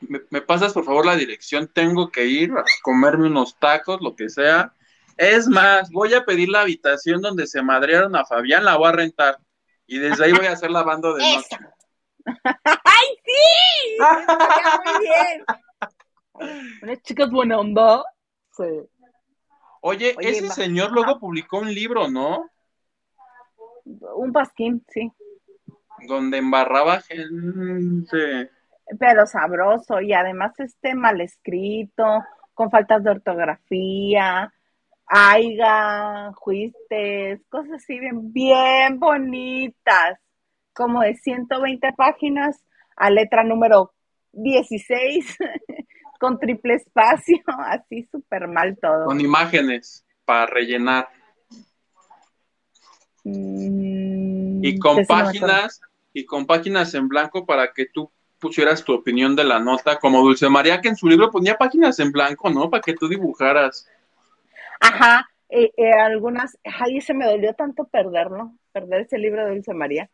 [0.00, 1.68] ¿Me, me pasas por favor la dirección?
[1.68, 4.72] Tengo que ir a comerme unos tacos, lo que sea.
[5.16, 8.92] Es más, voy a pedir la habitación donde se madrearon a Fabián, la voy a
[8.92, 9.38] rentar.
[9.86, 11.56] Y desde ahí voy a hacer la banda de noche.
[12.64, 13.96] ¡Ay, sí!
[14.84, 15.44] Muy bien.
[16.82, 18.04] Unas chicas buena onda.
[18.50, 18.64] Sí.
[19.80, 22.50] Oye, Oye, ese señor luego publicó un libro, ¿no?
[23.84, 25.12] Un pasquín, sí.
[26.08, 28.50] Donde embarraba gente.
[28.98, 32.22] Pero sabroso y además este mal escrito,
[32.54, 34.52] con faltas de ortografía,
[35.06, 40.18] aiga, juistes, cosas así bien, bien bonitas,
[40.72, 42.62] como de 120 páginas
[42.96, 43.92] a letra número
[44.32, 45.36] 16,
[46.20, 49.06] con triple espacio, así súper mal todo.
[49.06, 51.08] Con imágenes para rellenar.
[53.24, 55.80] Mm, Y con páginas,
[56.12, 60.20] y con páginas en blanco para que tú pusieras tu opinión de la nota, como
[60.20, 62.70] Dulce María, que en su libro ponía páginas en blanco, ¿no?
[62.70, 63.88] Para que tú dibujaras.
[64.80, 69.74] Ajá, eh, eh, algunas, ay, se me dolió tanto perderlo, perder ese libro de Dulce
[69.74, 70.10] María.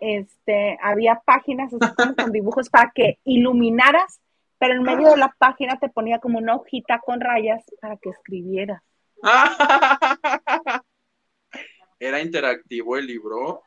[0.00, 4.20] Este, había páginas así como con dibujos para que iluminaras,
[4.58, 8.10] pero en medio de la página te ponía como una hojita con rayas para que
[8.10, 8.82] escribieras.
[12.00, 13.62] Era interactivo el libro.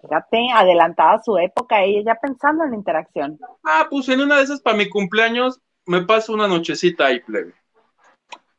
[0.00, 3.38] Fíjate, adelantada a su época, ella ya pensando en la interacción.
[3.64, 7.54] Ah, pues en una de esas para mi cumpleaños me paso una nochecita ahí, plebe.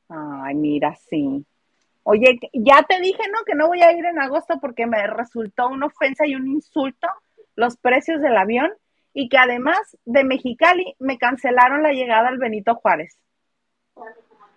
[0.10, 1.46] Ay, mira, sí.
[2.04, 3.40] Oye, ya te dije, ¿no?
[3.46, 7.08] Que no voy a ir en agosto porque me resultó una ofensa y un insulto
[7.56, 8.72] los precios del avión
[9.14, 13.18] y que además de Mexicali me cancelaron la llegada al Benito Juárez.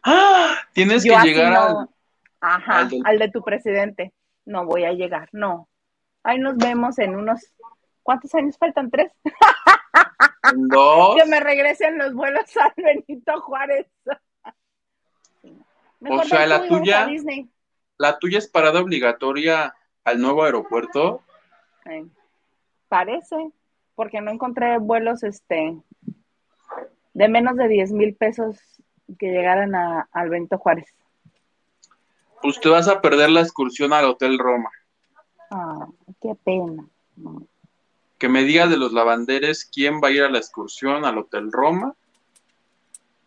[0.04, 0.54] ¡Ah!
[0.72, 1.88] Tienes Yo que llegar no- al...
[2.42, 4.12] Ajá, al de tu presidente.
[4.46, 5.68] No voy a llegar, no.
[6.22, 7.52] Ahí nos vemos en unos...
[8.02, 8.90] ¿Cuántos años faltan?
[8.90, 9.12] ¿Tres?
[10.68, 11.16] dos.
[11.16, 13.86] Que me regresen los vuelos al Benito Juárez.
[16.00, 17.08] Mejor sea, ven la tuya-.
[17.98, 21.22] La tuya es parada obligatoria al nuevo aeropuerto.
[21.84, 22.06] Eh,
[22.88, 23.36] parece,
[23.94, 25.76] porque no encontré vuelos este
[27.12, 28.58] de menos de 10 mil pesos
[29.18, 30.86] que llegaran a, al Benito Juárez.
[32.40, 34.70] Pues te vas a perder la excursión al Hotel Roma.
[35.50, 35.86] Ah,
[36.20, 36.84] qué pena.
[37.16, 37.46] No.
[38.18, 41.50] Que me digas de los lavanderes quién va a ir a la excursión al Hotel
[41.50, 41.94] Roma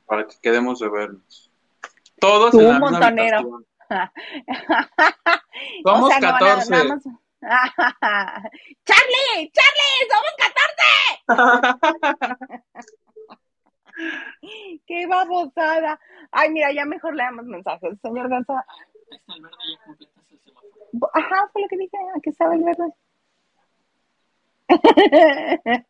[0.05, 1.49] para que quedemos de vernos.
[2.19, 3.37] Todos Tú, en la misma montonero.
[3.37, 3.65] habitación.
[5.83, 6.71] Somos O sea, no van a- 14.
[6.71, 7.03] nada más-
[8.85, 10.33] Charlie, Charlie, somos
[11.27, 12.87] 14.
[14.87, 15.99] Qué babosada.
[16.31, 17.97] Ay, mira, ya mejor leamos mensajes.
[18.01, 18.65] Señor Gansa,
[19.11, 20.22] Ahí está el verde, ya semáforo.
[21.13, 22.93] Ajá, fue lo que dije, aquí estaba el verde.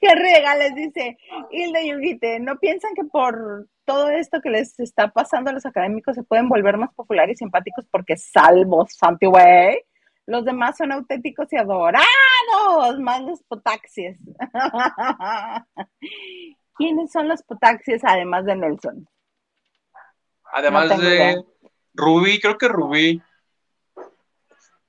[0.00, 1.18] Qué regales, dice
[1.50, 2.40] Hilda Yuguite.
[2.40, 6.48] ¿No piensan que por todo esto que les está pasando a los académicos se pueden
[6.48, 9.84] volver más populares y simpáticos porque salvo Santi Güey?
[10.26, 12.04] Los demás son auténticos y adorados,
[13.00, 14.18] más los potaxies.
[16.76, 19.08] ¿Quiénes son los potaxies además de Nelson?
[20.52, 21.34] Además No de idea.
[21.94, 23.22] Rubí, creo que Rubí.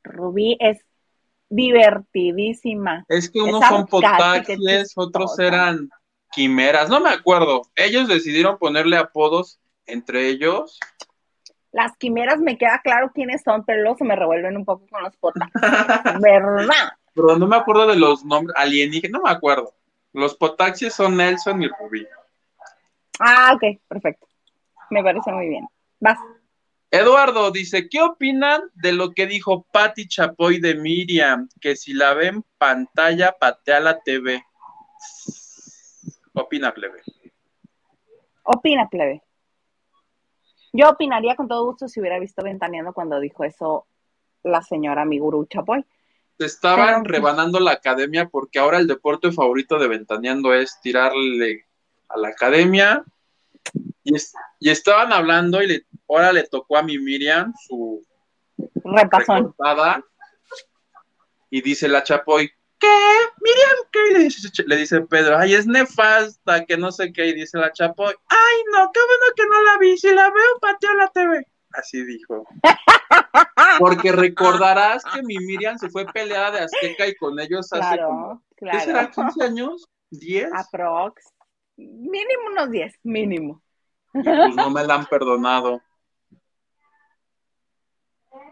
[0.03, 0.79] Rubí es
[1.49, 3.05] divertidísima.
[3.07, 5.89] Es que unos Es son potaxies, otros eran
[6.31, 6.89] quimeras.
[6.89, 7.61] No me acuerdo.
[7.75, 10.79] Ellos decidieron ponerle apodos entre ellos.
[11.71, 15.03] Las quimeras me queda claro quiénes son, pero luego se me revuelven un poco con
[15.03, 16.21] los potaxies.
[16.21, 16.67] ¿Verdad?
[17.15, 19.21] Pero no me acuerdo de los nombres alienígenas.
[19.21, 19.75] No me acuerdo.
[20.13, 22.07] Los potaxies son Nelson y Rubí.
[23.19, 24.27] Ah, ok, perfecto.
[24.89, 25.67] Me parece muy bien.
[25.99, 26.17] Vas.
[26.95, 31.49] Eduardo dice, ¿qué opinan de lo que dijo Patti Chapoy de Miriam?
[31.59, 34.43] Que si la ven pantalla, patea la TV.
[36.33, 37.01] Opina, plebe.
[38.43, 39.23] Opina, plebe.
[40.71, 43.87] Yo opinaría con todo gusto si hubiera visto Ventaneando cuando dijo eso
[44.43, 45.83] la señora mi gurú Chapoy.
[46.37, 51.65] Te estaban Pero- rebanando la academia porque ahora el deporte favorito de Ventaneando es tirarle
[52.09, 53.03] a la academia.
[54.03, 58.01] Y, es- y estaban hablando y le, ahora le tocó a mi Miriam su
[58.85, 59.53] Repasón.
[61.49, 62.49] Y dice la Chapoy,
[62.79, 62.87] ¿qué?
[63.41, 63.99] Miriam, ¿qué?
[64.13, 67.27] Le dice, le dice Pedro, ay, es nefasta, que no sé qué.
[67.27, 69.97] Y dice la Chapoy, ay, no, qué bueno que no la vi.
[69.97, 71.45] Si la veo, pateo la TV.
[71.73, 72.47] Así dijo.
[73.79, 78.41] Porque recordarás que mi Miriam se fue peleada de Azteca y con ellos hace como,
[78.55, 79.11] Claro, ¿qué será?
[79.11, 79.29] claro.
[79.29, 79.89] ¿15 años?
[80.11, 80.49] ¿10?
[80.53, 81.21] Aprox.
[81.75, 83.61] Mínimo unos 10, mínimo.
[84.13, 85.81] Pues no me la han perdonado.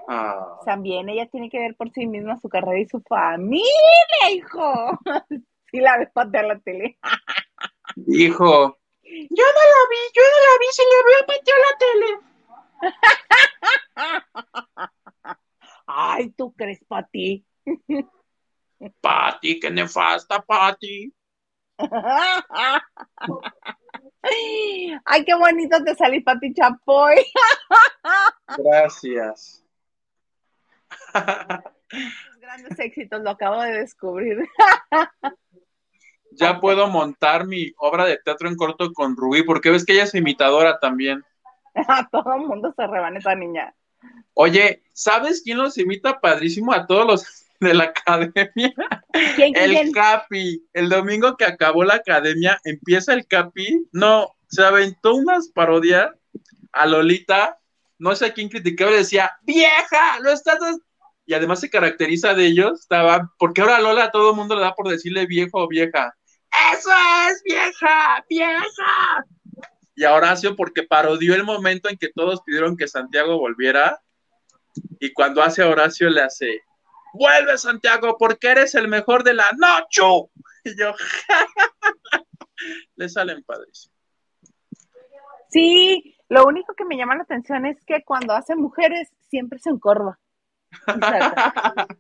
[0.08, 5.00] Ah, También ella tiene que ver por sí misma su carrera y su familia, hijo.
[5.72, 7.00] Sí la ves patear la tele.
[8.08, 12.10] hijo, yo no la vi, yo no la vi, si le veo patear la tele.
[15.88, 17.46] Ay, ¿tú crees, Pati?
[19.00, 21.14] Pati, qué nefasta, Pati.
[24.24, 27.16] Ay, qué bonito te salí, Pati Chapoy.
[28.58, 29.64] Gracias.
[32.40, 34.38] Grandes éxitos, lo acabo de descubrir.
[36.32, 40.04] ya puedo montar mi obra de teatro en corto con Rubí, porque ves que ella
[40.04, 41.24] es imitadora también.
[41.74, 43.74] A todo el mundo se rebana esa niña.
[44.34, 48.74] Oye, ¿sabes quién los imita padrísimo a todos los de la academia?
[49.36, 49.92] ¿Quién, El quién?
[49.92, 50.68] Capi.
[50.74, 53.88] El domingo que acabó la academia, empieza el Capi.
[53.94, 56.10] No, se aventó unas parodias
[56.74, 57.58] a Lolita.
[58.00, 60.60] No sé a quién criticaba y decía, vieja, lo estás.
[60.60, 60.82] des-".
[61.28, 64.62] Y además se caracteriza de ellos, estaba, porque ahora Lola a todo el mundo le
[64.62, 66.14] da por decirle viejo o vieja.
[66.74, 66.90] ¡Eso
[67.30, 68.26] es, vieja!
[68.28, 69.26] ¡Vieja!
[69.96, 74.02] Y a Horacio porque parodió el momento en que todos pidieron que Santiago volviera.
[75.00, 76.62] Y cuando hace a Horacio le hace,
[77.14, 80.02] vuelve Santiago porque eres el mejor de la noche.
[80.64, 80.94] Y yo,
[82.96, 83.96] le salen padrísimo.
[85.50, 89.72] Sí, lo único que me llama la atención es que cuando hace mujeres siempre se
[89.72, 90.20] encorva.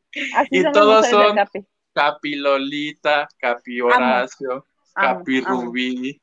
[0.51, 1.65] Y son todos son- Capi.
[1.93, 5.63] Capi Lolita, Capi Horacio, amo, Capi amo.
[5.63, 6.21] Rubí.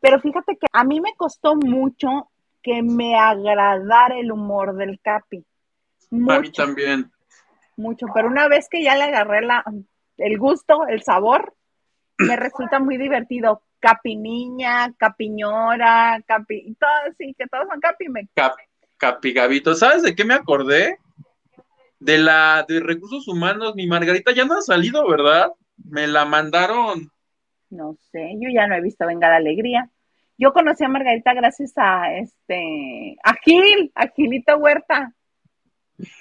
[0.00, 2.30] Pero fíjate que a mí me costó mucho
[2.62, 5.38] que me agradara el humor del Capi.
[5.38, 5.40] A
[6.10, 7.10] mí Mucho, también.
[7.76, 8.06] Mucho.
[8.14, 9.64] Pero una vez que ya le agarré la,
[10.18, 11.54] el gusto, el sabor,
[12.18, 13.62] me resulta muy divertido.
[13.80, 18.08] Capi niña, capiñora, capi, todo, sí, que todos son capi.
[18.08, 18.56] Me, Cap-
[18.96, 19.74] Capi Gavito.
[19.74, 20.98] ¿Sabes de qué me acordé?
[21.98, 23.74] De la de recursos humanos.
[23.74, 25.52] Mi Margarita ya no ha salido, ¿verdad?
[25.76, 27.10] Me la mandaron.
[27.70, 29.90] no sé, yo ya no he visto Venga la Alegría.
[30.38, 35.12] Yo conocí a Margarita gracias a este, a Gil, a Gilito Huerta.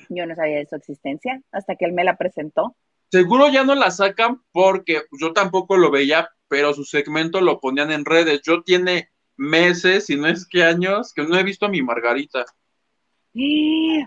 [0.09, 2.76] Yo no sabía de su existencia hasta que él me la presentó.
[3.11, 7.91] Seguro ya no la sacan porque yo tampoco lo veía, pero su segmento lo ponían
[7.91, 8.41] en redes.
[8.43, 12.45] Yo tiene meses, si no es que años, que no he visto a mi Margarita.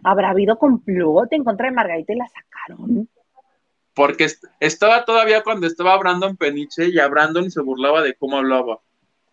[0.05, 3.09] ¿Habrá habido complot en contra de Margarita y la sacaron?
[3.95, 8.37] Porque est- estaba todavía cuando estaba Brandon Peniche y a Brandon se burlaba de cómo
[8.37, 8.81] hablaba.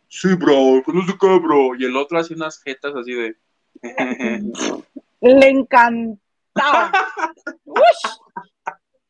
[0.07, 1.75] Sí, bro, no sé qué, bro.
[1.75, 3.35] Y el otro hacía unas jetas así de.
[5.21, 5.49] Le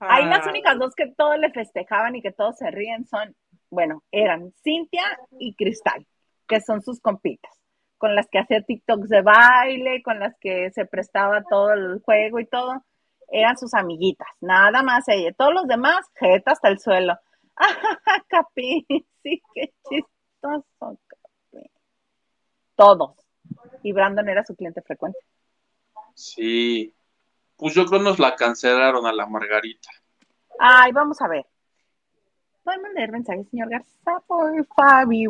[0.00, 3.34] Ahí las únicas dos que todos le festejaban y que todos se ríen son,
[3.70, 5.04] bueno, eran Cintia
[5.38, 6.06] y Cristal,
[6.46, 7.52] que son sus compitas,
[7.98, 12.40] con las que hacía TikToks de baile, con las que se prestaba todo el juego
[12.40, 12.84] y todo,
[13.28, 15.32] eran sus amiguitas, nada más ella.
[15.36, 17.14] Todos los demás, jeta hasta el suelo.
[17.56, 17.66] ¡Ah,
[18.28, 18.86] Capi!
[19.22, 21.70] Sí, qué chistoso, Capi.
[22.76, 23.16] Todos.
[23.82, 25.18] Y Brandon era su cliente frecuente.
[26.16, 26.94] Sí.
[27.56, 29.90] Pues yo creo nos la cancelaron a la Margarita.
[30.58, 31.46] Ay, vamos a ver.
[32.64, 35.26] Podemos leer mensajes, señor Garza, por Fabi.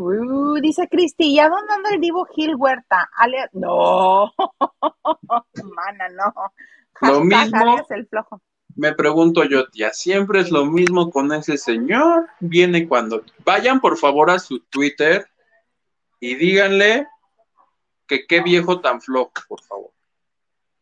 [0.63, 3.11] Dice Cristi, ¿y a dónde anda el divo Gil Huerta?
[3.15, 4.33] Ale- No,
[5.75, 6.33] mana, no.
[7.03, 7.59] Lo mismo.
[7.61, 8.41] alias el flojo.
[8.75, 12.29] Me pregunto yo, tía, siempre es lo mismo con ese señor.
[12.41, 13.23] Viene cuando.
[13.45, 15.27] Vayan por favor a su Twitter
[16.21, 17.07] y díganle
[18.07, 19.91] que qué viejo tan flojo, por favor.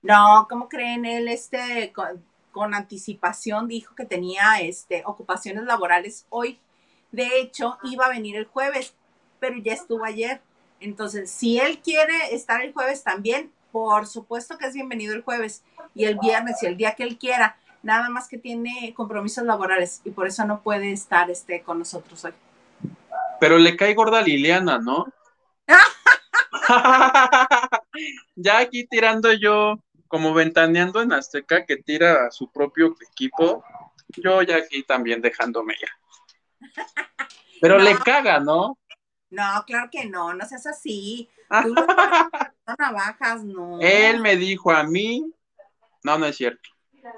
[0.05, 1.07] No, ¿cómo creen?
[1.07, 6.61] Él este con, con anticipación dijo que tenía este ocupaciones laborales hoy.
[7.11, 8.95] De hecho, iba a venir el jueves,
[9.41, 10.43] pero ya estuvo ayer.
[10.79, 15.65] Entonces, si él quiere estar el jueves también, por supuesto que es bienvenido el jueves
[15.95, 17.57] y el viernes y el día que él quiera.
[17.83, 22.23] Nada más que tiene compromisos laborales y por eso no puede estar este con nosotros
[22.27, 22.33] hoy.
[23.41, 25.07] Pero le cae gorda a Liliana, ¿no?
[28.37, 29.79] ya aquí tirando yo,
[30.15, 33.65] como ventaneando en Azteca, que tira a su propio equipo,
[34.11, 36.71] yo ya aquí también dejándome ya.
[37.61, 38.79] Pero le caga, ¿no?
[39.31, 41.29] No, claro que no, no seas así.
[41.65, 43.81] Tú no navajas, no.
[43.81, 45.35] Él me dijo a mí,
[46.05, 46.71] no, no es cierto.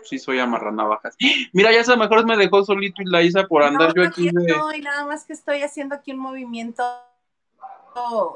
[0.04, 1.16] Sí soy amarranavajas.
[1.52, 4.30] Mira, ya a mejor me dejó solito y la hice por andar yo aquí.
[4.32, 4.80] No, de...
[4.80, 6.82] nada más que estoy haciendo aquí un movimiento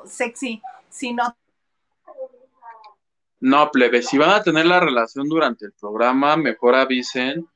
[0.04, 0.60] sexy.
[0.90, 1.34] Si no.
[3.40, 7.48] No, plebe, si van a tener la relación durante el programa, mejor avisen.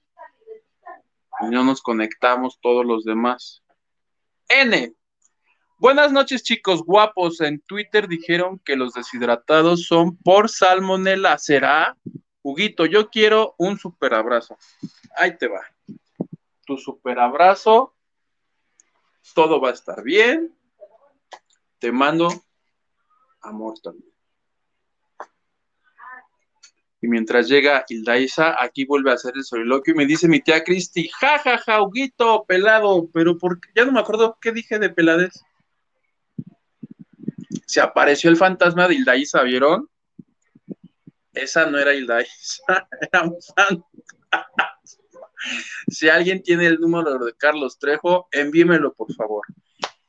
[1.40, 3.62] Y no nos conectamos todos los demás.
[4.48, 4.94] N.
[5.78, 7.42] Buenas noches, chicos guapos.
[7.42, 11.36] En Twitter dijeron que los deshidratados son por salmonela.
[11.36, 11.98] ¿Será?
[12.40, 14.56] Huguito, yo quiero un super abrazo.
[15.16, 15.60] Ahí te va.
[16.64, 17.94] Tu super abrazo.
[19.34, 20.56] Todo va a estar bien.
[21.78, 22.28] Te mando
[23.42, 24.13] amor también.
[27.04, 30.64] Y mientras llega Hildaisa, aquí vuelve a hacer el soliloquio y me dice mi tía
[30.64, 34.88] Cristi, ja, ja, ja, Huguito, pelado, pero porque ya no me acuerdo qué dije de
[34.88, 35.44] pelades.
[37.66, 39.90] Se apareció el fantasma de Hildaisa, ¿vieron?
[41.34, 42.62] Esa no era Hildaisa,
[43.12, 44.80] era un fantasma.
[45.88, 49.44] Si alguien tiene el número de Carlos Trejo, envíemelo, por favor.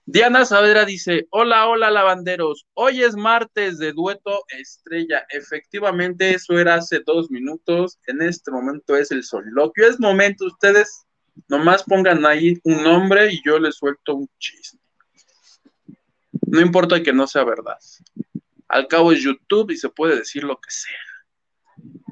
[0.08, 5.26] Diana Saavedra dice, hola, hola lavanderos, hoy es martes de dueto estrella.
[5.30, 9.88] Efectivamente, eso era hace dos minutos, en este momento es el soliloquio.
[9.88, 11.06] Es momento, ustedes
[11.48, 14.80] nomás pongan ahí un nombre y yo les suelto un chisme.
[16.48, 17.80] No importa que no sea verdad.
[18.68, 21.00] Al cabo es YouTube y se puede decir lo que sea.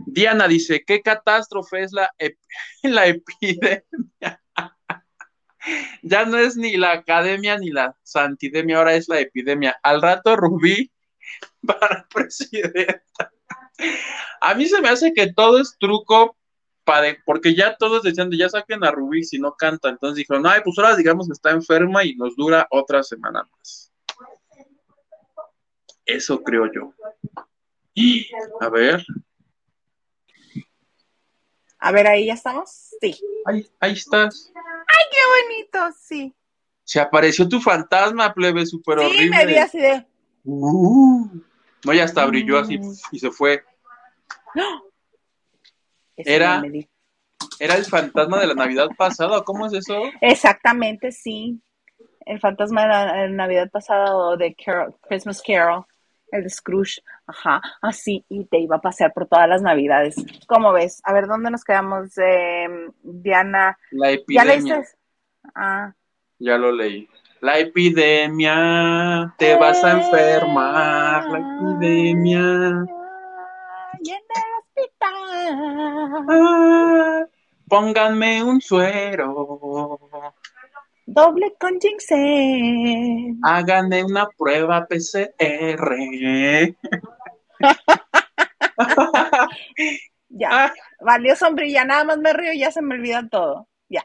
[0.07, 2.11] Diana dice, ¿qué catástrofe es la,
[2.83, 3.83] la epidemia?
[6.01, 9.77] Ya no es ni la academia ni la santidemia, ahora es la epidemia.
[9.83, 10.91] Al rato Rubí
[11.65, 13.31] para presidenta.
[14.41, 16.37] A mí se me hace que todo es truco
[16.83, 19.89] para, porque ya todos decían, ya saquen a Rubí si no canta.
[19.89, 23.91] Entonces dijeron, ay, pues ahora digamos que está enferma y nos dura otra semana más.
[26.05, 26.93] Eso creo yo.
[28.59, 29.05] A ver.
[31.79, 32.69] A ver, ahí ya estamos.
[32.99, 33.19] Sí.
[33.45, 34.51] Ahí, ahí estás.
[34.93, 35.97] ¡Ay, qué bonito!
[35.99, 36.35] Sí.
[36.83, 39.23] Se apareció tu fantasma, plebe, súper horrible.
[39.23, 40.05] Sí, me vi así de.
[40.43, 41.29] Uh,
[41.85, 42.93] no, ya hasta brilló así mm.
[43.11, 43.63] y se fue.
[44.55, 44.83] ¡No!
[46.15, 46.61] Era,
[47.59, 50.03] era el fantasma de la Navidad pasada, ¿cómo es eso?
[50.21, 51.59] Exactamente, sí.
[52.25, 55.85] El fantasma de la Navidad pasada o de Carol, Christmas Carol
[56.33, 60.15] el de Scrooge, ajá, así, y te iba a pasear por todas las navidades.
[60.47, 61.01] ¿Cómo ves?
[61.05, 62.13] A ver, ¿dónde nos quedamos?
[63.01, 63.77] Diana.
[63.91, 64.77] La epidemia.
[64.77, 64.83] ¿Ya
[65.55, 65.93] Ah.
[66.39, 67.07] Ya lo leí.
[67.41, 72.85] La epidemia, te vas a enfermar, la epidemia.
[73.99, 76.25] Y en el hospital.
[76.29, 77.25] Ah,
[77.67, 79.99] pónganme un suero.
[81.05, 83.39] Doble con Jinxen.
[83.43, 86.75] Háganme una prueba PCR.
[90.29, 90.49] ya.
[90.49, 90.73] Ah.
[91.01, 93.67] Valió sombrilla, nada más me río y ya se me olvida todo.
[93.89, 94.03] Ya.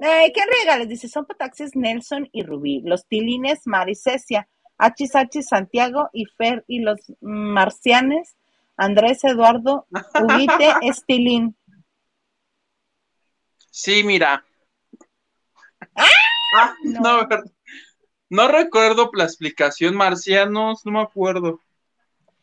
[0.00, 0.88] Eh, ¿Qué regales?
[0.88, 2.82] Dice, son Potaxis Nelson y Rubí.
[2.84, 4.48] Los Tilines Maricesia.
[4.78, 8.36] HH Santiago y Fer y los Marcianes.
[8.76, 9.86] Andrés Eduardo
[10.20, 11.56] Ubite Estilín.
[13.70, 14.44] Sí, mira,
[15.96, 17.28] Ah, no.
[18.30, 19.96] no, recuerdo la explicación.
[19.96, 21.60] Marcianos, no me acuerdo.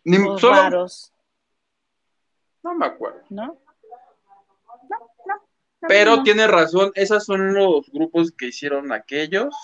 [0.04, 0.88] Ni, solo...
[2.64, 3.24] No me acuerdo.
[3.30, 3.58] ¿No?
[5.88, 9.56] Pero tiene razón, esos son los grupos que hicieron aquellos.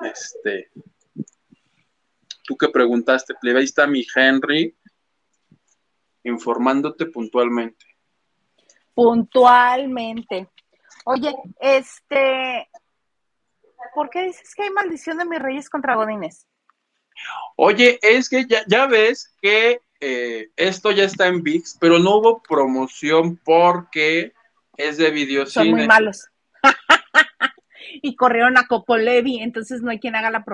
[0.00, 0.70] Este.
[2.42, 4.76] Tú que preguntaste, plebe, ahí está mi Henry
[6.24, 7.86] informándote puntualmente.
[8.94, 10.48] Puntualmente.
[11.04, 12.68] Oye, este,
[13.94, 16.46] ¿por qué dices que hay maldición de mis reyes contra Godines?
[17.56, 22.42] Oye, es que ya, ves que eh, esto ya está en VIX, pero no hubo
[22.42, 24.32] promoción porque
[24.76, 25.64] es de videocine.
[25.64, 26.28] Son muy malos.
[28.02, 30.44] y corrieron a Copolevi, entonces no hay quien haga la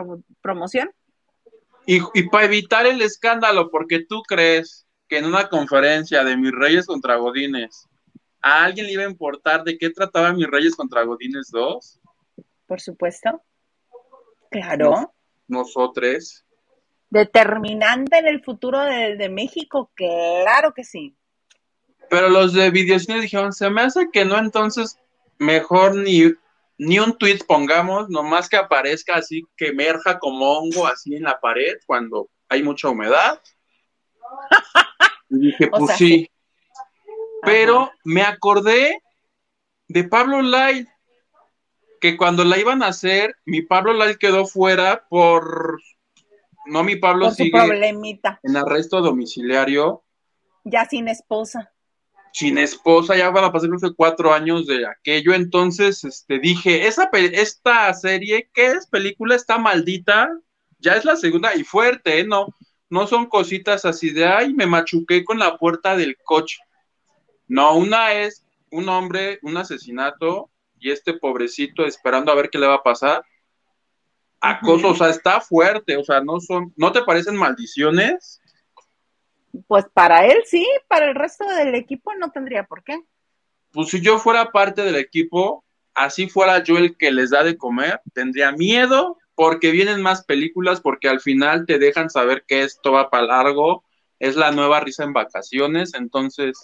[0.41, 0.91] promoción.
[1.87, 6.53] Y, y para evitar el escándalo, porque tú crees que en una conferencia de mis
[6.53, 7.87] reyes contra Godines,
[8.41, 12.01] ¿a alguien le iba a importar de qué trataba mis reyes contra Godines 2?
[12.67, 13.43] Por supuesto.
[14.51, 15.13] Claro.
[15.49, 16.45] nosotros.
[17.11, 21.17] Determinante en el futuro de, México, claro que sí.
[22.11, 24.99] Pero los de videocines dijeron, se me hace que no, entonces
[25.39, 26.33] mejor ni,
[26.79, 31.39] ni un tweet pongamos, nomás que aparezca así, que emerja como hongo así en la
[31.41, 33.41] pared cuando hay mucha humedad.
[35.31, 36.31] Y dije, O pues sea, sí.
[37.43, 39.03] Pero me acordé
[39.89, 40.87] de Pablo Lai,
[42.05, 45.81] que cuando la iban a hacer, mi Pablo Lai quedó fuera por.
[46.67, 48.41] No, mi Pablo Por sigue problemita.
[48.43, 50.05] en arresto domiciliario,
[50.65, 51.73] Ya sin esposa.
[52.35, 55.33] sin esposa, ya van a pasar creo que cuatro años de aquello.
[55.33, 58.87] Entonces, este, dije, esa esta serie, ¿qué es?
[58.87, 60.29] Película está maldita.
[60.81, 62.27] Ya es la segunda y fuerte, ¿eh?
[62.27, 62.49] No,
[62.91, 66.59] no son cositas así de, ay, me machuqué con la puerta del coche.
[67.49, 70.51] No, una es un hombre, un asesinato
[70.85, 73.25] y este pobrecito esperando a ver qué le va a pasar.
[74.39, 78.43] Acoso, o sea, está fuerte, o sea, no son, ¿no te parecen maldiciones?
[79.67, 83.01] Pues para él sí, para el resto del equipo no tendría por qué.
[83.73, 85.65] Pues si yo fuera parte del equipo,
[85.95, 90.83] así fuera yo el que les da de comer, tendría miedo porque vienen más películas,
[90.83, 93.85] porque al final te dejan saber que esto va para largo,
[94.19, 96.63] es la nueva risa en vacaciones, entonces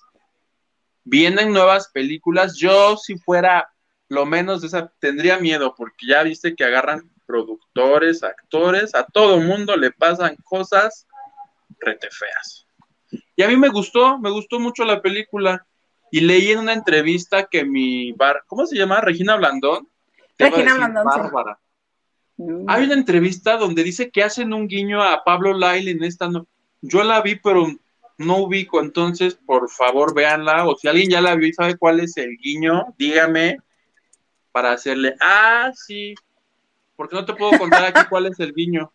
[1.05, 2.59] vienen nuevas películas.
[2.59, 3.73] Yo si fuera
[4.11, 9.39] lo menos de esa, tendría miedo porque ya viste que agarran productores, actores, a todo
[9.39, 11.07] mundo le pasan cosas
[11.79, 12.67] rete feas.
[13.37, 15.65] Y a mí me gustó, me gustó mucho la película.
[16.11, 19.01] Y leí en una entrevista que mi bar, ¿cómo se llama?
[19.01, 19.89] Regina Blandón.
[20.37, 21.05] Regina Blandón.
[21.05, 21.61] Bárbara.
[22.67, 26.29] Hay una entrevista donde dice que hacen un guiño a Pablo Lyle en esta.
[26.29, 26.49] No,
[26.81, 27.69] yo la vi, pero
[28.19, 30.67] no ubico, entonces por favor véanla.
[30.67, 33.59] O si alguien ya la vio y sabe cuál es el guiño, dígame
[34.53, 35.17] para hacerle.
[35.21, 36.15] Ah, sí.
[36.97, 38.93] Porque no te puedo contar aquí cuál es el guiño.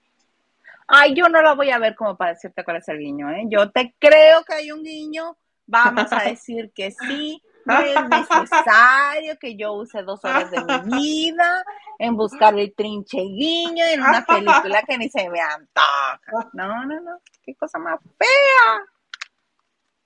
[0.87, 3.45] Ay, yo no la voy a ver como para decirte cuál es el guiño, ¿eh?
[3.47, 5.35] Yo te creo que hay un guiño.
[5.65, 7.41] Vamos a decir que sí.
[7.65, 11.63] No es necesario que yo use dos horas de mi vida
[11.97, 16.19] en buscar el trinche guiño en una película que ni se me antoja.
[16.53, 17.19] No, no, no.
[17.43, 18.85] Qué cosa más fea.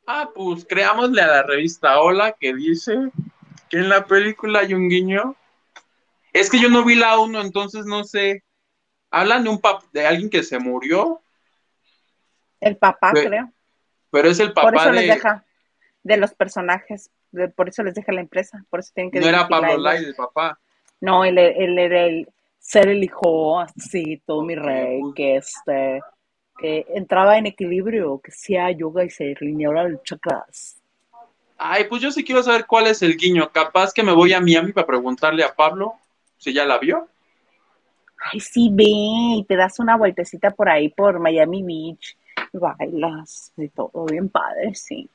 [0.07, 3.11] Ah, pues creámosle a la revista Hola que dice
[3.70, 5.36] que en la película hay un guiño.
[6.34, 8.43] Es que yo no vi la uno, entonces no sé.
[9.11, 11.22] Hablan de un pap de alguien que se murió,
[12.59, 13.51] El papá, creo.
[14.11, 15.45] pero es el Por papá eso de les deja
[16.03, 17.09] de los personajes.
[17.32, 18.63] de- por eso les deja la empresa.
[18.70, 19.78] Por eso tienen que no era Pablo.
[19.78, 20.59] Lai, el papá.
[21.01, 22.28] No, él, él era el
[22.59, 26.01] ser el hijo así, todo mi rey, que este,
[26.57, 30.78] que entraba en equilibrio, que hacía yoga y se alineaba los chakras.
[31.60, 33.51] Ay, pues yo sí quiero saber cuál es el guiño.
[33.51, 35.93] Capaz que me voy a Miami para preguntarle a Pablo
[36.38, 37.07] si ya la vio.
[38.32, 42.18] Ay, sí, ve, y te das una vueltecita por ahí, por Miami Beach,
[42.53, 45.10] bailas, y todo bien padre, sí.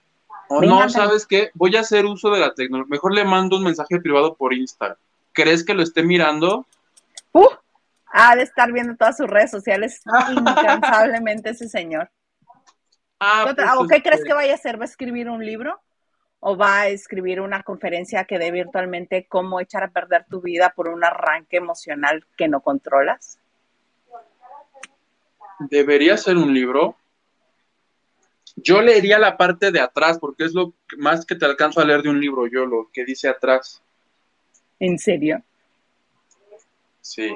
[0.48, 0.88] O Me no.
[0.90, 1.50] ¿sabes qué?
[1.54, 2.90] Voy a hacer uso de la tecnología.
[2.90, 4.98] Mejor le mando un mensaje privado por Instagram.
[5.32, 6.66] ¿Crees que lo esté mirando?
[7.32, 7.48] ¡Uh!
[8.12, 12.10] Ha de estar viendo todas sus redes sociales incansablemente ese señor.
[13.18, 14.78] Ah, ¿Qué otra- pues, ¿O qué crees que vaya a hacer?
[14.78, 15.80] ¿Va a escribir un libro?
[16.46, 20.74] ¿O va a escribir una conferencia que dé virtualmente cómo echar a perder tu vida
[20.76, 23.38] por un arranque emocional que no controlas?
[25.58, 26.96] Debería ser un libro.
[28.56, 32.02] Yo leería la parte de atrás, porque es lo más que te alcanzo a leer
[32.02, 33.82] de un libro, yo lo que dice atrás.
[34.78, 35.42] ¿En serio?
[37.00, 37.34] Sí.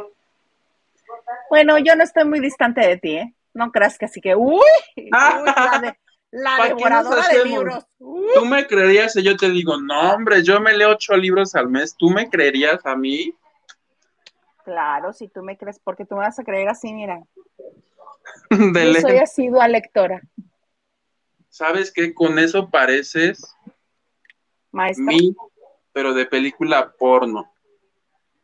[1.49, 3.35] Bueno, yo no estoy muy distante de ti, ¿eh?
[3.55, 4.61] No creas que así que, uy,
[4.97, 5.99] uy, la, de-
[6.31, 7.87] la ¿Para qué nos devoradora de libros.
[7.99, 11.69] ¿Tú me creerías si yo te digo, no, hombre, yo me leo ocho libros al
[11.69, 11.97] mes?
[11.97, 13.35] ¿Tú me creerías a mí?
[14.69, 17.23] claro, si tú me crees, porque tú me vas a creer así, mira.
[18.51, 20.21] Yo soy asidua lectora,
[21.49, 22.13] ¿Sabes qué?
[22.13, 23.57] Con eso pareces
[24.71, 25.07] maestra.
[25.07, 25.35] mí,
[25.93, 27.51] pero de película porno.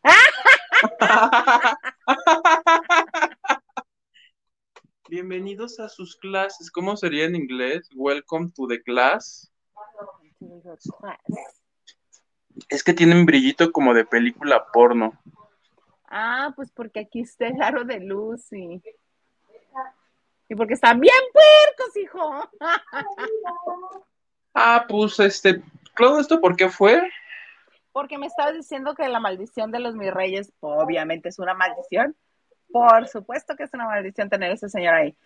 [5.15, 6.73] Bienvenidos a sus clases.
[6.73, 7.89] ¿Cómo sería en inglés?
[7.95, 9.49] Welcome to the class.
[12.69, 15.13] Es que tienen brillito como de película porno.
[16.09, 18.83] Ah, pues porque aquí está el aro de luz y,
[20.49, 22.51] y porque están bien puercos, hijo.
[24.53, 25.63] Ah, pues este,
[25.95, 27.09] Claudio, ¿esto por qué fue?
[27.93, 32.17] Porque me estabas diciendo que la maldición de los mis reyes, obviamente es una maldición.
[32.75, 35.17] Por supuesto que es una maldición tener a ese señor ahí.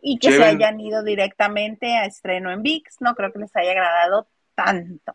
[0.00, 3.70] Y que se hayan ido directamente a estreno en VIX, no creo que les haya
[3.70, 4.26] agradado
[4.56, 5.14] tanto.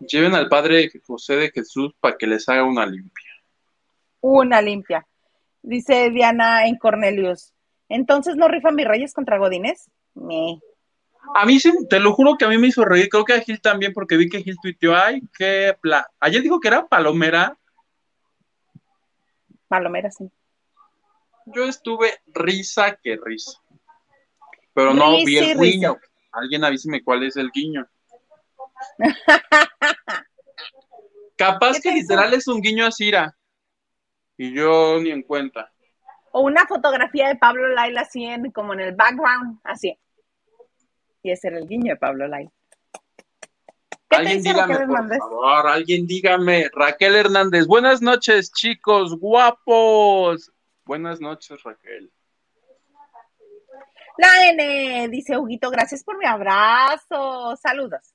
[0.00, 3.30] Lleven al padre José de Jesús para que les haga una limpia.
[4.22, 5.06] Una limpia.
[5.60, 7.52] Dice Diana en Cornelius.
[7.90, 9.90] Entonces no rifan mis reyes contra Godines.
[10.14, 10.58] Me.
[11.34, 13.40] A mí sí, te lo juro que a mí me hizo reír, creo que a
[13.40, 16.10] Gil también, porque vi que Gil tuiteó, ay, qué pla...
[16.20, 17.54] Ayer dijo que era palomera.
[19.68, 20.30] Palomera, sí.
[21.46, 23.60] Yo estuve risa que risa.
[24.74, 25.72] Pero no vi Risa el risa.
[25.72, 25.96] guiño.
[26.32, 27.86] Alguien avíseme cuál es el guiño.
[31.36, 32.12] Capaz ¿Qué que hizo?
[32.14, 33.36] literal es un guiño a Cira.
[34.36, 35.72] Y yo ni en cuenta.
[36.32, 39.98] O una fotografía de Pablo Laila así en, como en el background, así.
[41.22, 42.50] Y ese era el guiño de Pablo Laila.
[44.18, 45.18] ¿Qué te Alguien dígame, por Hernández?
[45.18, 46.70] favor, alguien dígame.
[46.72, 50.52] Raquel Hernández, buenas noches, chicos, guapos.
[50.84, 52.10] Buenas noches, Raquel.
[54.18, 57.54] La N, dice Huguito, gracias por mi abrazo.
[57.56, 58.14] Saludos.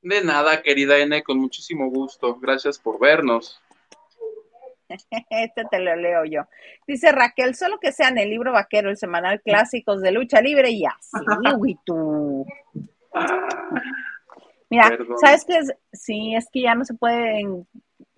[0.00, 2.36] De nada, querida N, con muchísimo gusto.
[2.40, 3.60] Gracias por vernos.
[5.30, 6.42] Este te lo leo yo.
[6.86, 10.70] Dice Raquel, solo que sea en el libro vaquero, el semanal clásicos de lucha libre
[10.70, 11.16] y así,
[11.56, 12.44] Huguito.
[14.72, 15.18] Mira, Perdón.
[15.18, 15.58] ¿sabes qué?
[15.58, 15.70] es?
[15.92, 17.66] Sí, es que ya no se pueden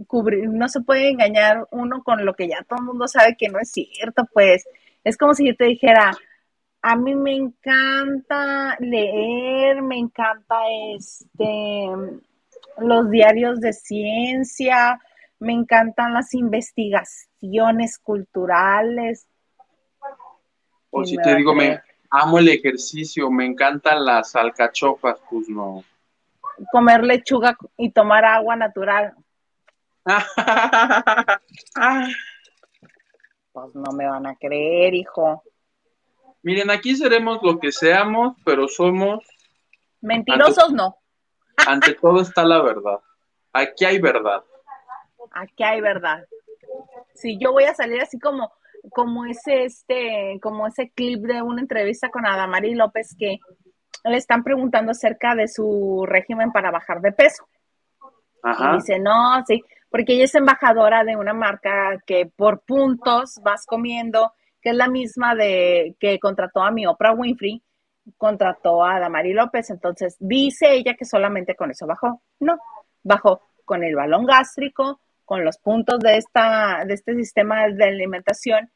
[0.07, 3.49] cubrir, no se puede engañar uno con lo que ya todo el mundo sabe que
[3.49, 4.65] no es cierto, pues.
[5.03, 6.17] Es como si yo te dijera,
[6.81, 10.55] a mí me encanta leer, me encanta
[10.95, 11.89] este
[12.79, 15.01] los diarios de ciencia,
[15.41, 19.27] me encantan las investigaciones culturales.
[20.91, 21.81] O ¿Quién si te digo, me
[22.11, 25.83] amo el ejercicio, me encantan las alcachofas, pues no.
[26.73, 29.15] Comer lechuga y tomar agua natural.
[33.53, 35.43] Pues no me van a creer, hijo.
[36.43, 39.25] Miren, aquí seremos lo que seamos, pero somos,
[40.01, 40.99] Mentirosos no.
[41.67, 42.99] ante todo está la verdad.
[43.53, 44.43] Aquí hay verdad.
[45.31, 46.25] Aquí hay verdad.
[47.15, 48.53] Si yo voy a salir así como,
[48.91, 53.39] como ese, este, como ese clip de una entrevista con Adamari López que
[54.05, 57.49] le están preguntando acerca de su régimen para bajar de peso.
[58.45, 63.65] Y dice, no, sí, porque ella es embajadora de una marca que por puntos vas
[63.65, 67.63] comiendo, que es la misma de que contrató a mi Oprah Winfrey,
[68.19, 69.71] contrató a Damari López.
[69.71, 72.23] Entonces, dice ella que solamente con eso bajó.
[72.41, 72.59] No,
[73.03, 78.71] bajó con el balón gástrico, con los puntos de, esta, de este sistema de alimentación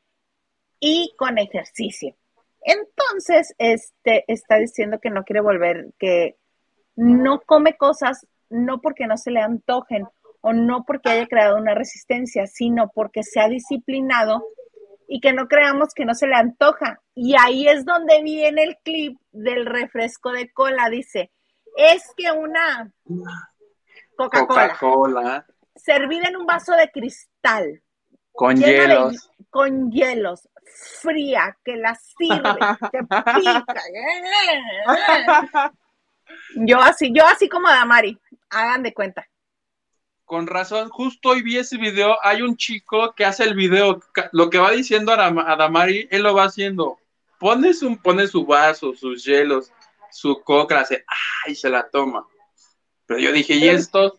[0.80, 2.16] y con ejercicio.
[2.68, 6.36] Entonces, este está diciendo que no quiere volver, que
[6.96, 10.06] no come cosas no porque no se le antojen
[10.42, 14.44] o no porque haya creado una resistencia, sino porque se ha disciplinado
[15.08, 17.00] y que no creamos que no se le antoja.
[17.14, 20.90] Y ahí es donde viene el clip del refresco de cola.
[20.90, 21.32] Dice,
[21.74, 22.92] es que una
[24.14, 27.82] Coca-Cola Coca-Cola servida en un vaso de cristal,
[28.38, 29.30] con de- hielos.
[29.50, 30.48] con hielos,
[31.02, 32.58] fría, que la sirve,
[32.92, 33.64] que pica.
[36.54, 38.16] Yo así, yo así como Damari,
[38.50, 39.26] hagan de cuenta.
[40.24, 42.16] Con razón, justo hoy vi ese video.
[42.22, 44.00] Hay un chico que hace el video,
[44.32, 46.98] lo que va diciendo Adama- Adamari, él lo va haciendo.
[47.40, 49.72] Pone su, pone su vaso, sus hielos,
[50.10, 51.04] su coca, hace,
[51.46, 51.54] ¡ay!
[51.54, 52.26] se la toma.
[53.06, 54.12] Pero yo dije, ¿y estos?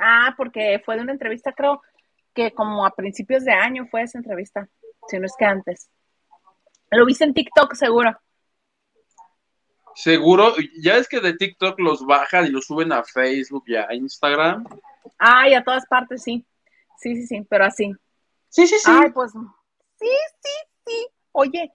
[0.00, 1.80] Ah, porque fue de una entrevista, creo
[2.34, 4.68] que como a principios de año fue esa entrevista,
[5.08, 5.88] si no es que antes.
[6.90, 8.18] Lo viste en TikTok, seguro.
[9.94, 13.92] Seguro, ya es que de TikTok los bajan y los suben a Facebook y a
[13.94, 14.66] Instagram.
[15.18, 16.44] Ay, a todas partes, sí.
[16.98, 17.92] Sí, sí, sí, pero así.
[18.48, 18.90] Sí, sí, sí.
[18.90, 20.08] Ay, pues, sí,
[20.42, 20.50] sí,
[20.86, 21.06] sí.
[21.32, 21.72] Oye,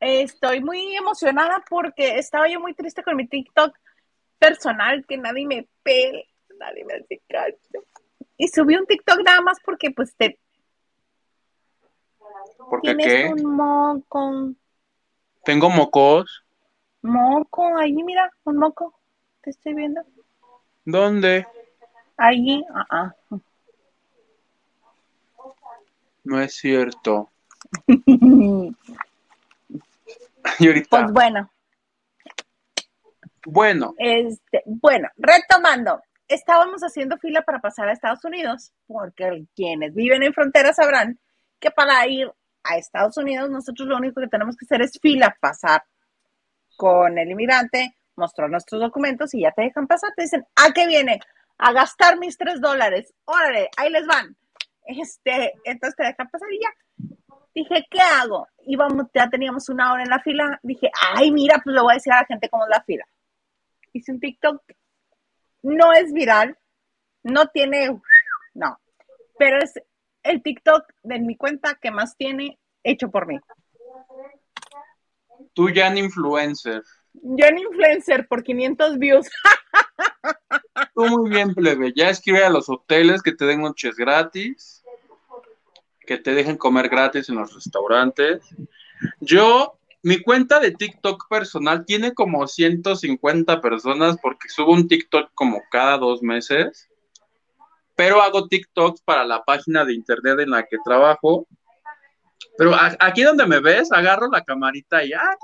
[0.00, 3.76] estoy muy emocionada porque estaba yo muy triste con mi TikTok
[4.38, 6.22] personal, que nadie me pela,
[6.58, 7.84] nadie me hace caso.
[8.36, 10.38] Y subí un TikTok nada más porque, pues, te
[12.70, 13.06] ¿Por qué tienes
[13.36, 13.42] qué?
[13.42, 14.52] un moco.
[15.44, 16.44] Tengo mocos.
[17.02, 18.98] Moco, ahí, mira, un moco.
[19.42, 20.02] Te estoy viendo.
[20.84, 21.46] ¿Dónde?
[22.16, 23.38] Ahí, ah, ah.
[26.24, 27.30] No es cierto.
[30.58, 31.50] Y ahorita, Pues bueno,
[33.46, 40.22] bueno, este, bueno, retomando, estábamos haciendo fila para pasar a Estados Unidos, porque quienes viven
[40.22, 41.18] en frontera sabrán
[41.60, 42.30] que para ir
[42.64, 45.84] a Estados Unidos nosotros lo único que tenemos que hacer es fila, pasar
[46.76, 50.12] con el inmigrante, mostrar nuestros documentos y ya te dejan pasar.
[50.14, 51.20] Te dicen, ¿a qué viene?
[51.58, 53.14] A gastar mis tres dólares.
[53.24, 54.36] Órale, ahí les van.
[54.84, 57.16] Este, entonces te dejan pasar y ya.
[57.54, 58.46] Dije, ¿qué hago?
[58.66, 60.60] Íbamos, ya teníamos una hora en la fila.
[60.62, 63.06] Dije, ay, mira, pues le voy a decir a la gente cómo es la fila.
[63.92, 64.62] Hice un TikTok.
[65.66, 66.56] No es viral,
[67.24, 68.00] no tiene,
[68.54, 68.78] no,
[69.36, 69.74] pero es
[70.22, 73.36] el TikTok de mi cuenta que más tiene hecho por mí.
[75.54, 76.84] tú ya en influencer.
[77.14, 79.26] Yo en influencer por 500 views.
[80.94, 81.92] Tú muy bien, plebe.
[81.96, 84.84] Ya escribe a los hoteles que te den noches gratis,
[86.00, 88.42] que te dejen comer gratis en los restaurantes.
[89.20, 95.60] Yo, mi cuenta de TikTok personal tiene como 150 personas porque subo un TikTok como
[95.68, 96.88] cada dos meses,
[97.96, 101.48] pero hago TikToks para la página de internet en la que trabajo.
[102.56, 105.36] Pero aquí donde me ves, agarro la camarita y ah,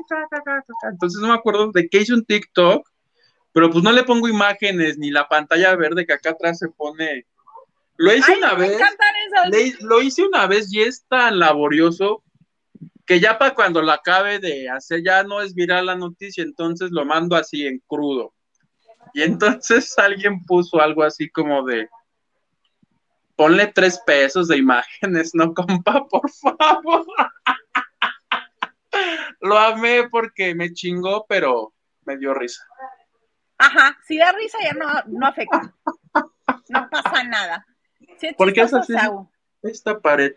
[0.92, 2.88] entonces no me acuerdo de qué hice un TikTok,
[3.52, 7.26] pero pues no le pongo imágenes ni la pantalla verde que acá atrás se pone.
[7.96, 8.80] Lo hice Ay, una vez.
[9.50, 12.22] Le- lo hice una vez y es tan laborioso
[13.12, 16.90] que ya para cuando lo acabe de hacer ya no es viral la noticia, entonces
[16.92, 18.32] lo mando así en crudo.
[19.12, 21.90] Y entonces alguien puso algo así como de
[23.36, 27.04] ponle tres pesos de imágenes, no compa, por favor.
[29.40, 31.74] Lo amé porque me chingó, pero
[32.06, 32.64] me dio risa.
[33.58, 35.74] Ajá, si da risa ya no, no afecta.
[36.70, 37.66] No pasa nada.
[38.16, 38.94] Si es ¿Por qué es así?
[38.96, 39.30] hago.
[39.62, 40.34] Esta pared.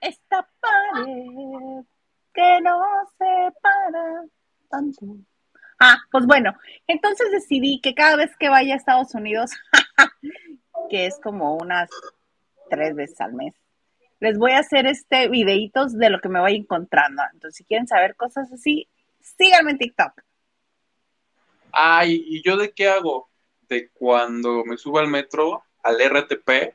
[0.00, 1.84] Esta pared
[2.32, 2.82] que no
[3.18, 4.24] se para
[4.70, 5.06] tanto.
[5.80, 6.52] Ah, pues bueno,
[6.86, 9.52] entonces decidí que cada vez que vaya a Estados Unidos,
[10.90, 11.88] que es como unas
[12.68, 13.54] tres veces al mes,
[14.20, 17.22] les voy a hacer este videitos de lo que me vaya encontrando.
[17.32, 18.88] Entonces, si quieren saber cosas así,
[19.20, 20.22] síganme en TikTok.
[21.72, 23.30] Ay, ¿y yo de qué hago?
[23.68, 26.74] De cuando me subo al metro, al RTP,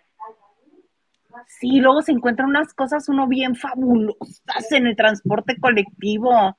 [1.47, 6.57] Sí, luego se encuentran unas cosas uno bien fabulosas en el transporte colectivo.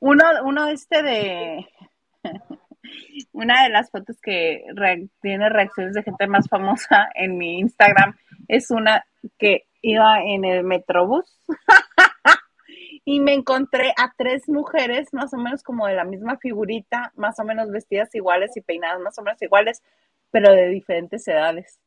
[0.00, 1.66] Uno, uno este de
[3.32, 4.64] una de las fotos que
[5.20, 8.16] tiene reacciones de gente más famosa en mi Instagram
[8.48, 9.04] es una
[9.38, 11.40] que iba en el metrobús
[13.04, 17.38] y me encontré a tres mujeres más o menos como de la misma figurita, más
[17.38, 19.82] o menos vestidas iguales y peinadas más o menos iguales,
[20.30, 21.78] pero de diferentes edades.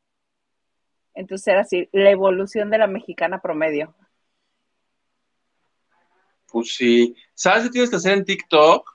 [1.13, 3.93] Entonces era así, la evolución de la mexicana promedio.
[6.47, 7.15] pues sí.
[7.33, 8.89] ¿Sabes qué tienes que hacer en TikTok?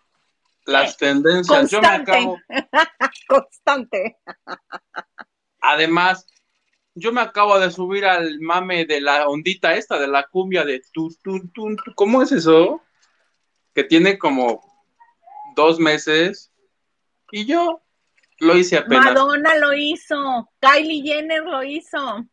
[0.66, 1.70] Las tendencias.
[1.70, 2.12] Yo me Constante.
[2.12, 2.38] acabo.
[3.28, 4.18] Constante.
[5.60, 6.26] Además,
[6.94, 10.82] yo me acabo de subir al mame de la ondita esta, de la cumbia de
[10.92, 11.94] tu, tu, tu, tu.
[11.94, 12.82] ¿Cómo es eso?
[13.74, 14.60] Que tiene como
[15.54, 16.52] dos meses.
[17.30, 17.82] Y yo
[18.38, 19.06] lo hice apenas.
[19.06, 22.24] Madonna lo hizo, Kylie Jenner lo hizo.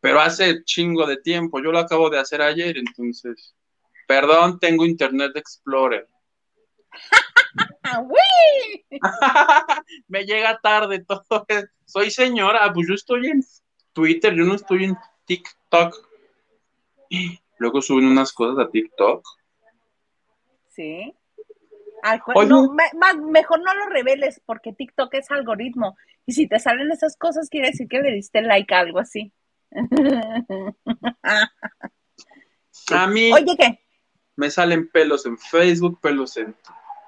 [0.00, 1.62] pero hace chingo de tiempo.
[1.62, 3.54] Yo lo acabo de hacer ayer, entonces.
[4.06, 6.08] Perdón, tengo Internet Explorer.
[7.82, 8.84] ¡Ah, ¡Uy!
[10.08, 11.46] Me llega tarde todo.
[11.84, 13.44] Soy señora, pues yo estoy en
[13.92, 15.94] Twitter, yo no estoy en TikTok.
[17.58, 19.24] Luego suben unas cosas a TikTok.
[20.68, 21.14] Sí.
[22.02, 22.48] Algo- Oye.
[22.48, 25.96] no, me- más, mejor no lo reveles porque TikTok es algoritmo.
[26.26, 29.32] Y si te salen esas cosas, quiere decir que le diste like a algo así.
[32.92, 33.78] A mí Oye, ¿qué?
[34.36, 36.54] me salen pelos en Facebook, pelos en...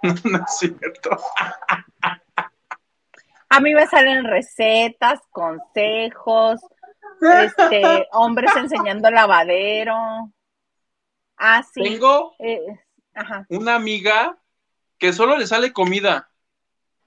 [0.24, 1.10] No, es cierto.
[3.48, 6.60] A mí me salen recetas, consejos,
[7.20, 9.96] este, hombres enseñando lavadero.
[11.38, 11.82] Ah, sí.
[11.82, 12.60] Tengo Eh,
[13.14, 13.46] ajá.
[13.48, 14.38] una amiga
[15.04, 16.30] que solo le sale comida.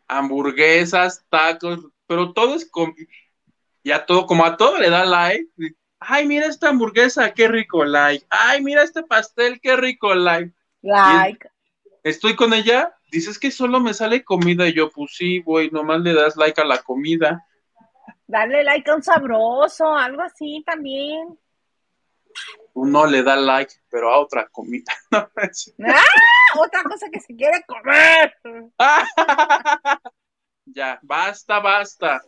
[0.07, 2.93] Hamburguesas, tacos, pero todo es com
[3.81, 5.49] y a todo, como a todo le da like.
[5.99, 8.23] Ay, mira esta hamburguesa, qué rico like.
[8.29, 10.53] Ay, mira este pastel, qué rico like.
[10.83, 11.49] Like.
[12.03, 16.01] Estoy con ella, dices que solo me sale comida y yo, pues sí, güey, nomás
[16.01, 17.47] le das like a la comida.
[18.27, 21.35] Dale like a un sabroso, algo así también.
[22.73, 24.93] Uno le da like, pero a otra comida.
[25.11, 26.03] ¡Ah!
[26.55, 28.33] Otra cosa que se quiere comer.
[30.65, 32.21] ya, basta, basta,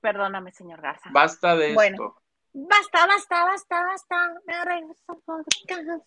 [0.00, 1.10] Perdóname, señor Garza.
[1.12, 1.94] basta de Bueno.
[1.96, 2.22] esto.
[2.52, 4.34] Basta, basta, basta, basta.
[4.46, 6.00] Me regreso por casa.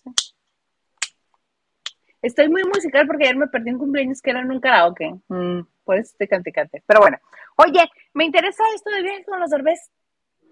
[2.21, 5.15] Estoy muy musical porque ayer me perdí un cumpleaños que era en un karaoke.
[5.27, 6.83] Mm, por eso estoy cante, cante.
[6.85, 7.17] Pero bueno.
[7.57, 9.89] Oye, me interesa esto de viaje con los derbés.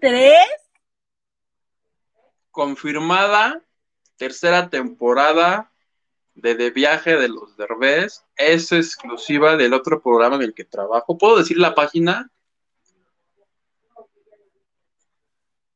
[0.00, 0.46] ¿Tres?
[2.50, 3.60] confirmada
[4.16, 5.70] tercera temporada
[6.38, 8.24] de De Viaje de los Derbez.
[8.36, 11.18] Es exclusiva del otro programa en el que trabajo.
[11.18, 12.30] ¿Puedo decir la página?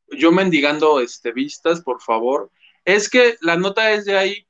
[0.09, 2.51] Yo mendigando este, vistas, por favor.
[2.85, 4.47] Es que la nota es de ahí.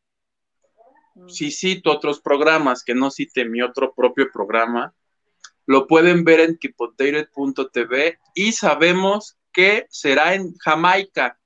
[1.29, 4.95] Si cito otros programas, que no cite mi otro propio programa,
[5.67, 11.39] lo pueden ver en keepupdated.tv y sabemos que será en Jamaica,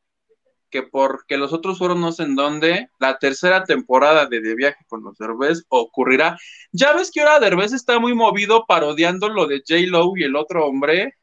[0.76, 4.84] que porque los otros fueron no sé en dónde, la tercera temporada de De Viaje
[4.88, 6.36] con los Derbez ocurrirá.
[6.70, 9.80] Ya ves que ahora Derbez está muy movido parodiando lo de J.
[9.86, 11.14] Lo y el otro hombre.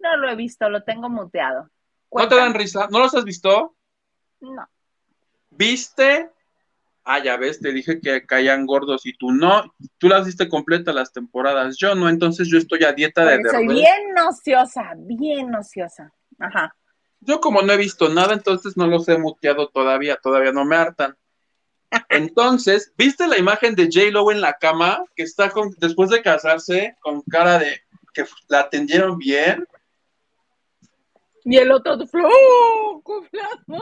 [0.00, 1.70] No lo he visto, lo tengo muteado.
[2.10, 2.88] ¿No te dan risa?
[2.90, 3.76] ¿No los has visto?
[4.40, 4.66] No.
[5.50, 6.28] ¿Viste?
[7.04, 9.72] Ah, ya ves, te dije que caían gordos y tú no.
[9.98, 11.76] Tú las diste completa las temporadas.
[11.78, 13.68] Yo no, entonces yo estoy a dieta de Soy Derbez.
[13.68, 16.12] bien ociosa, bien ociosa.
[16.40, 16.74] Ajá.
[17.24, 20.76] Yo como no he visto nada, entonces no los he muteado todavía, todavía no me
[20.76, 21.16] hartan.
[22.08, 24.10] Entonces, ¿viste la imagen de J.
[24.10, 25.04] Lo en la cama?
[25.14, 27.82] Que está con, después de casarse, con cara de
[28.14, 29.66] que la atendieron bien.
[31.44, 33.02] Y el otro flojo.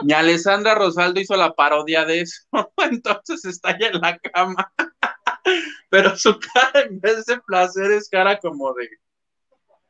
[0.03, 2.43] Y Alessandra Rosaldo hizo la parodia de eso.
[2.77, 4.73] Entonces está ella en la cama.
[5.89, 8.89] Pero su cara, en vez de placer, es cara como de.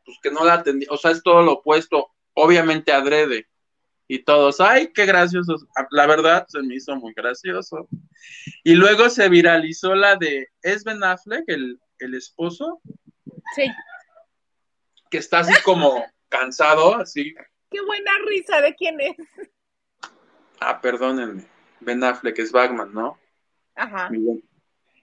[0.06, 0.86] Pues que no la atendí.
[0.90, 2.10] O sea, es todo lo opuesto.
[2.34, 3.48] Obviamente adrede.
[4.08, 5.56] Y todos, ay, qué gracioso.
[5.92, 7.88] La verdad, se me hizo muy gracioso.
[8.64, 10.50] Y luego se viralizó la de.
[10.62, 12.82] ¿Es Ben Affleck, el, el esposo?
[13.56, 13.64] Sí.
[15.10, 17.34] Que está así como cansado, así.
[17.70, 19.16] Qué buena risa de quién es.
[20.60, 21.46] Ah, perdónenme.
[21.80, 23.18] Ben Affleck es Batman, ¿no?
[23.76, 24.10] Ajá.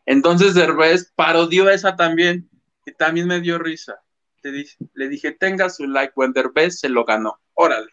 [0.07, 2.49] Entonces Derbez parodió esa también
[2.85, 4.01] y también me dio risa.
[4.43, 7.41] Le dije, le dije tenga su like, when Derbez se lo ganó.
[7.55, 7.89] Órale,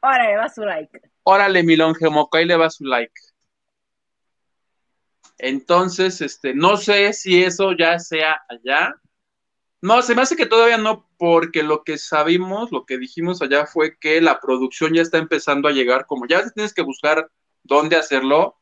[0.00, 1.00] Órale, va su like.
[1.22, 3.12] órale, mi longemoco, ahí le va su like.
[5.38, 8.94] Entonces, este, no sé si eso ya sea allá.
[9.82, 13.66] No, se me hace que todavía no, porque lo que sabimos, lo que dijimos allá
[13.66, 17.30] fue que la producción ya está empezando a llegar, como ya tienes que buscar
[17.62, 18.56] dónde hacerlo,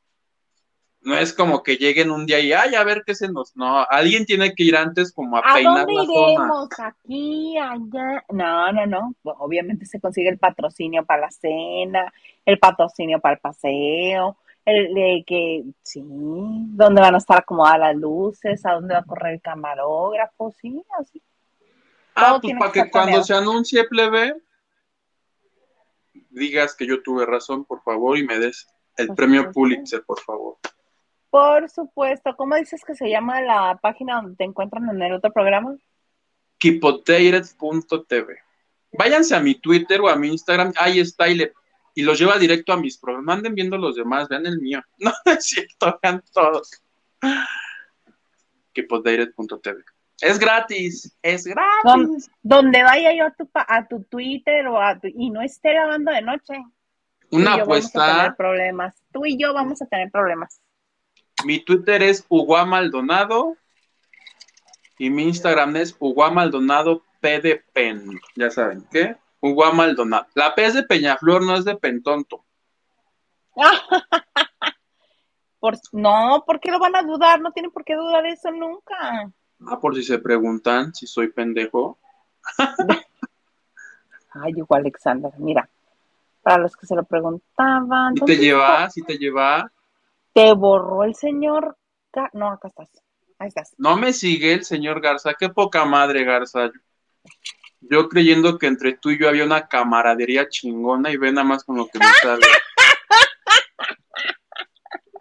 [1.05, 3.57] no es como que lleguen un día y, ay, a ver qué se nos...
[3.57, 6.69] No, alguien tiene que ir antes como a, ¿A peinar dónde la zona.
[6.79, 8.25] Aquí, allá.
[8.31, 9.15] No, no, no.
[9.23, 12.13] Pues, obviamente se consigue el patrocinio para la cena,
[12.47, 17.97] el patrocinio para el paseo, el de que, sí, dónde van a estar acomodadas las
[17.97, 21.21] luces, a dónde va a correr el camarógrafo, sí, así.
[22.15, 24.37] Ah, Todo pues para que cuando se anuncie plebe,
[26.31, 29.51] digas que yo tuve razón, por favor, y me des el premio.
[29.51, 30.59] Pulitzer, por favor.
[31.33, 32.37] Por supuesto.
[32.37, 35.75] ¿Cómo dices que se llama la página donde te encuentran en el otro programa?
[36.59, 38.37] Keepupdated.tv.
[38.93, 41.55] Váyanse a mi Twitter o a mi Instagram, ahí está, y, le,
[41.95, 43.39] y los lleva directo a mis programas.
[43.39, 44.83] Anden viendo los demás, vean el mío.
[44.99, 46.71] No, es cierto, vean todos.
[48.75, 49.83] Keepupdated.tv.
[50.21, 52.31] Es gratis, es gratis.
[52.43, 56.13] Donde vaya yo a tu, a tu Twitter o a tu- y no esté grabando
[56.13, 56.55] de noche.
[57.31, 59.03] Una yo Vamos a tener apuesta, problemas.
[59.11, 60.61] Tú y yo vamos a tener problemas.
[61.45, 63.57] Mi Twitter es Uguá Maldonado
[64.99, 68.21] y mi Instagram es Uguá Maldonado P de Pen.
[68.37, 69.17] Ya saben, ¿qué?
[69.41, 70.27] Uguá Maldonado.
[70.35, 72.45] La P es de Peñaflor, no es de Pentonto.
[75.61, 77.41] Por, no, ¿por qué lo van a dudar?
[77.41, 79.33] No tienen por qué dudar eso nunca.
[79.65, 82.01] Ah, por si se preguntan si soy pendejo.
[84.33, 85.69] Ay, igual Alexander, mira.
[86.43, 88.17] Para los que se lo preguntaban.
[88.17, 88.91] ¿Y ¿dónde te lleva?
[88.91, 89.71] ¿Sí te lleva?
[90.33, 91.77] ¿Te borró el señor?
[92.33, 92.89] No, acá estás.
[93.39, 93.75] Ahí estás.
[93.79, 95.35] No me sigue el señor Garza.
[95.35, 96.71] Qué poca madre, Garza.
[97.81, 101.65] Yo creyendo que entre tú y yo había una camaradería chingona y ve nada más
[101.65, 102.47] con lo que me sale.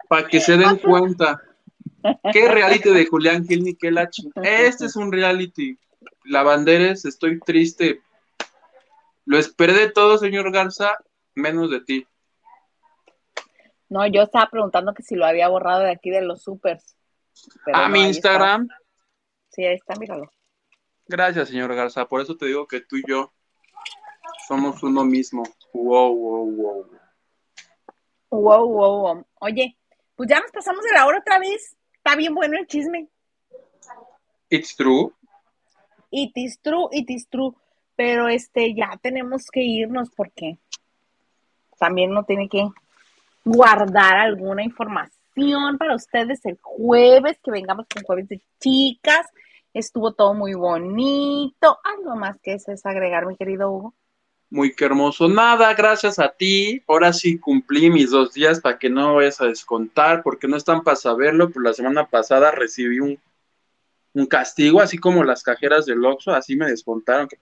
[0.08, 1.42] Para que se den cuenta.
[2.32, 4.08] ¿Qué reality de Julián Gil ni qué la?
[4.42, 5.78] Este es un reality.
[6.24, 8.00] Lavanderes, estoy triste.
[9.24, 10.96] Lo esperé de todo, señor Garza,
[11.34, 12.06] menos de ti.
[13.92, 16.96] No, yo estaba preguntando que si lo había borrado de aquí de los supers.
[17.66, 18.62] Pero A no, mi Instagram.
[18.62, 18.76] está.
[19.50, 20.30] Sí, ahí está, míralo.
[21.06, 22.06] Gracias, señor Garza.
[22.08, 23.34] Por eso te digo que tú y yo
[24.48, 25.42] somos uno mismo.
[25.74, 26.90] Wow, wow, wow.
[28.30, 29.26] Wow, wow, wow.
[29.40, 29.76] Oye,
[30.16, 31.76] pues ya nos pasamos de la hora otra vez.
[31.92, 33.10] Está bien bueno el chisme.
[34.48, 35.12] It's true.
[36.10, 37.52] It is true, it is true.
[37.94, 40.56] Pero este, ya tenemos que irnos porque
[41.78, 42.70] también uno tiene que
[43.44, 49.26] guardar alguna información para ustedes el jueves, que vengamos con jueves de chicas.
[49.72, 51.78] Estuvo todo muy bonito.
[51.84, 53.94] Algo más que eso es agregar, mi querido Hugo.
[54.50, 55.28] Muy que hermoso.
[55.28, 56.82] Nada, gracias a ti.
[56.86, 60.82] Ahora sí cumplí mis dos días para que no vayas a descontar, porque no están
[60.82, 63.18] para saberlo, pero la semana pasada recibí un,
[64.12, 67.28] un castigo, así como las cajeras del Oxxo, así me descontaron.
[67.28, 67.38] ¿Qué,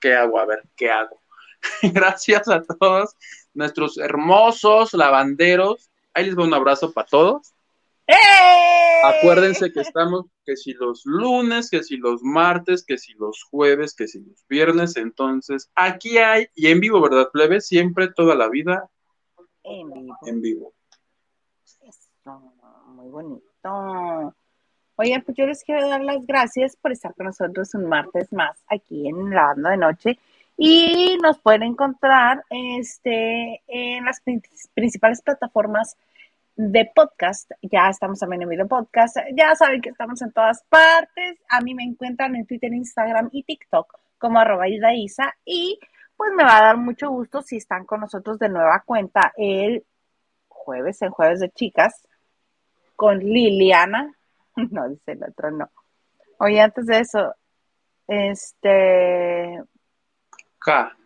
[0.00, 0.38] qué hago?
[0.38, 1.20] A ver, ¿qué hago?
[1.82, 3.16] gracias a todos
[3.54, 5.90] nuestros hermosos lavanderos.
[6.14, 7.52] Ahí les doy un abrazo para todos.
[8.06, 8.14] ¡Eh!
[9.04, 13.94] Acuérdense que estamos, que si los lunes, que si los martes, que si los jueves,
[13.94, 17.60] que si los viernes, entonces aquí hay, y en vivo, ¿verdad, plebe?
[17.60, 18.88] Siempre, toda la vida,
[19.62, 20.16] En vivo.
[20.26, 20.72] en vivo.
[21.82, 22.54] Eso,
[22.86, 24.34] muy bonito.
[24.96, 28.58] Oigan, pues yo les quiero dar las gracias por estar con nosotros un martes más
[28.66, 30.18] aquí en la banda de noche.
[30.60, 34.42] Y nos pueden encontrar este, en las prin-
[34.74, 35.96] principales plataformas
[36.56, 37.48] de podcast.
[37.62, 39.18] Ya estamos también en video podcast.
[39.36, 41.38] Ya saben que estamos en todas partes.
[41.48, 45.32] A mí me encuentran en Twitter, Instagram y TikTok como arroba Isa.
[45.44, 45.78] Y
[46.16, 49.86] pues me va a dar mucho gusto si están con nosotros de nueva cuenta el
[50.48, 52.08] jueves, en jueves de chicas,
[52.96, 54.12] con Liliana.
[54.72, 55.70] No, dice el otro, no.
[56.40, 57.32] Oye, antes de eso,
[58.08, 59.62] este,
[60.60, 60.96] Ja.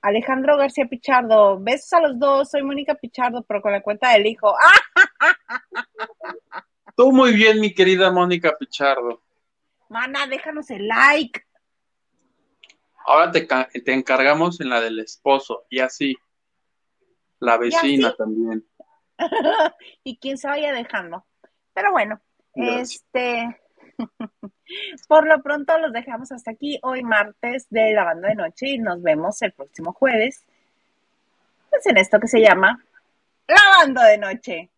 [0.00, 4.26] Alejandro García Pichardo, besos a los dos, soy Mónica Pichardo, pero con la cuenta del
[4.26, 4.54] hijo.
[6.96, 9.22] Tú muy bien, mi querida Mónica Pichardo.
[9.88, 11.44] Mana, déjanos el like.
[13.06, 16.16] Ahora te, ca- te encargamos en la del esposo y así.
[17.40, 18.16] La vecina así.
[18.18, 18.66] también.
[20.04, 21.24] y quien se vaya dejando.
[21.72, 22.20] Pero bueno,
[22.54, 22.94] Gracias.
[23.02, 23.60] este,
[25.08, 29.02] por lo pronto los dejamos hasta aquí hoy martes de la de noche y nos
[29.02, 30.44] vemos el próximo jueves.
[31.70, 32.82] Pues en esto que se llama
[33.46, 34.70] La banda de noche.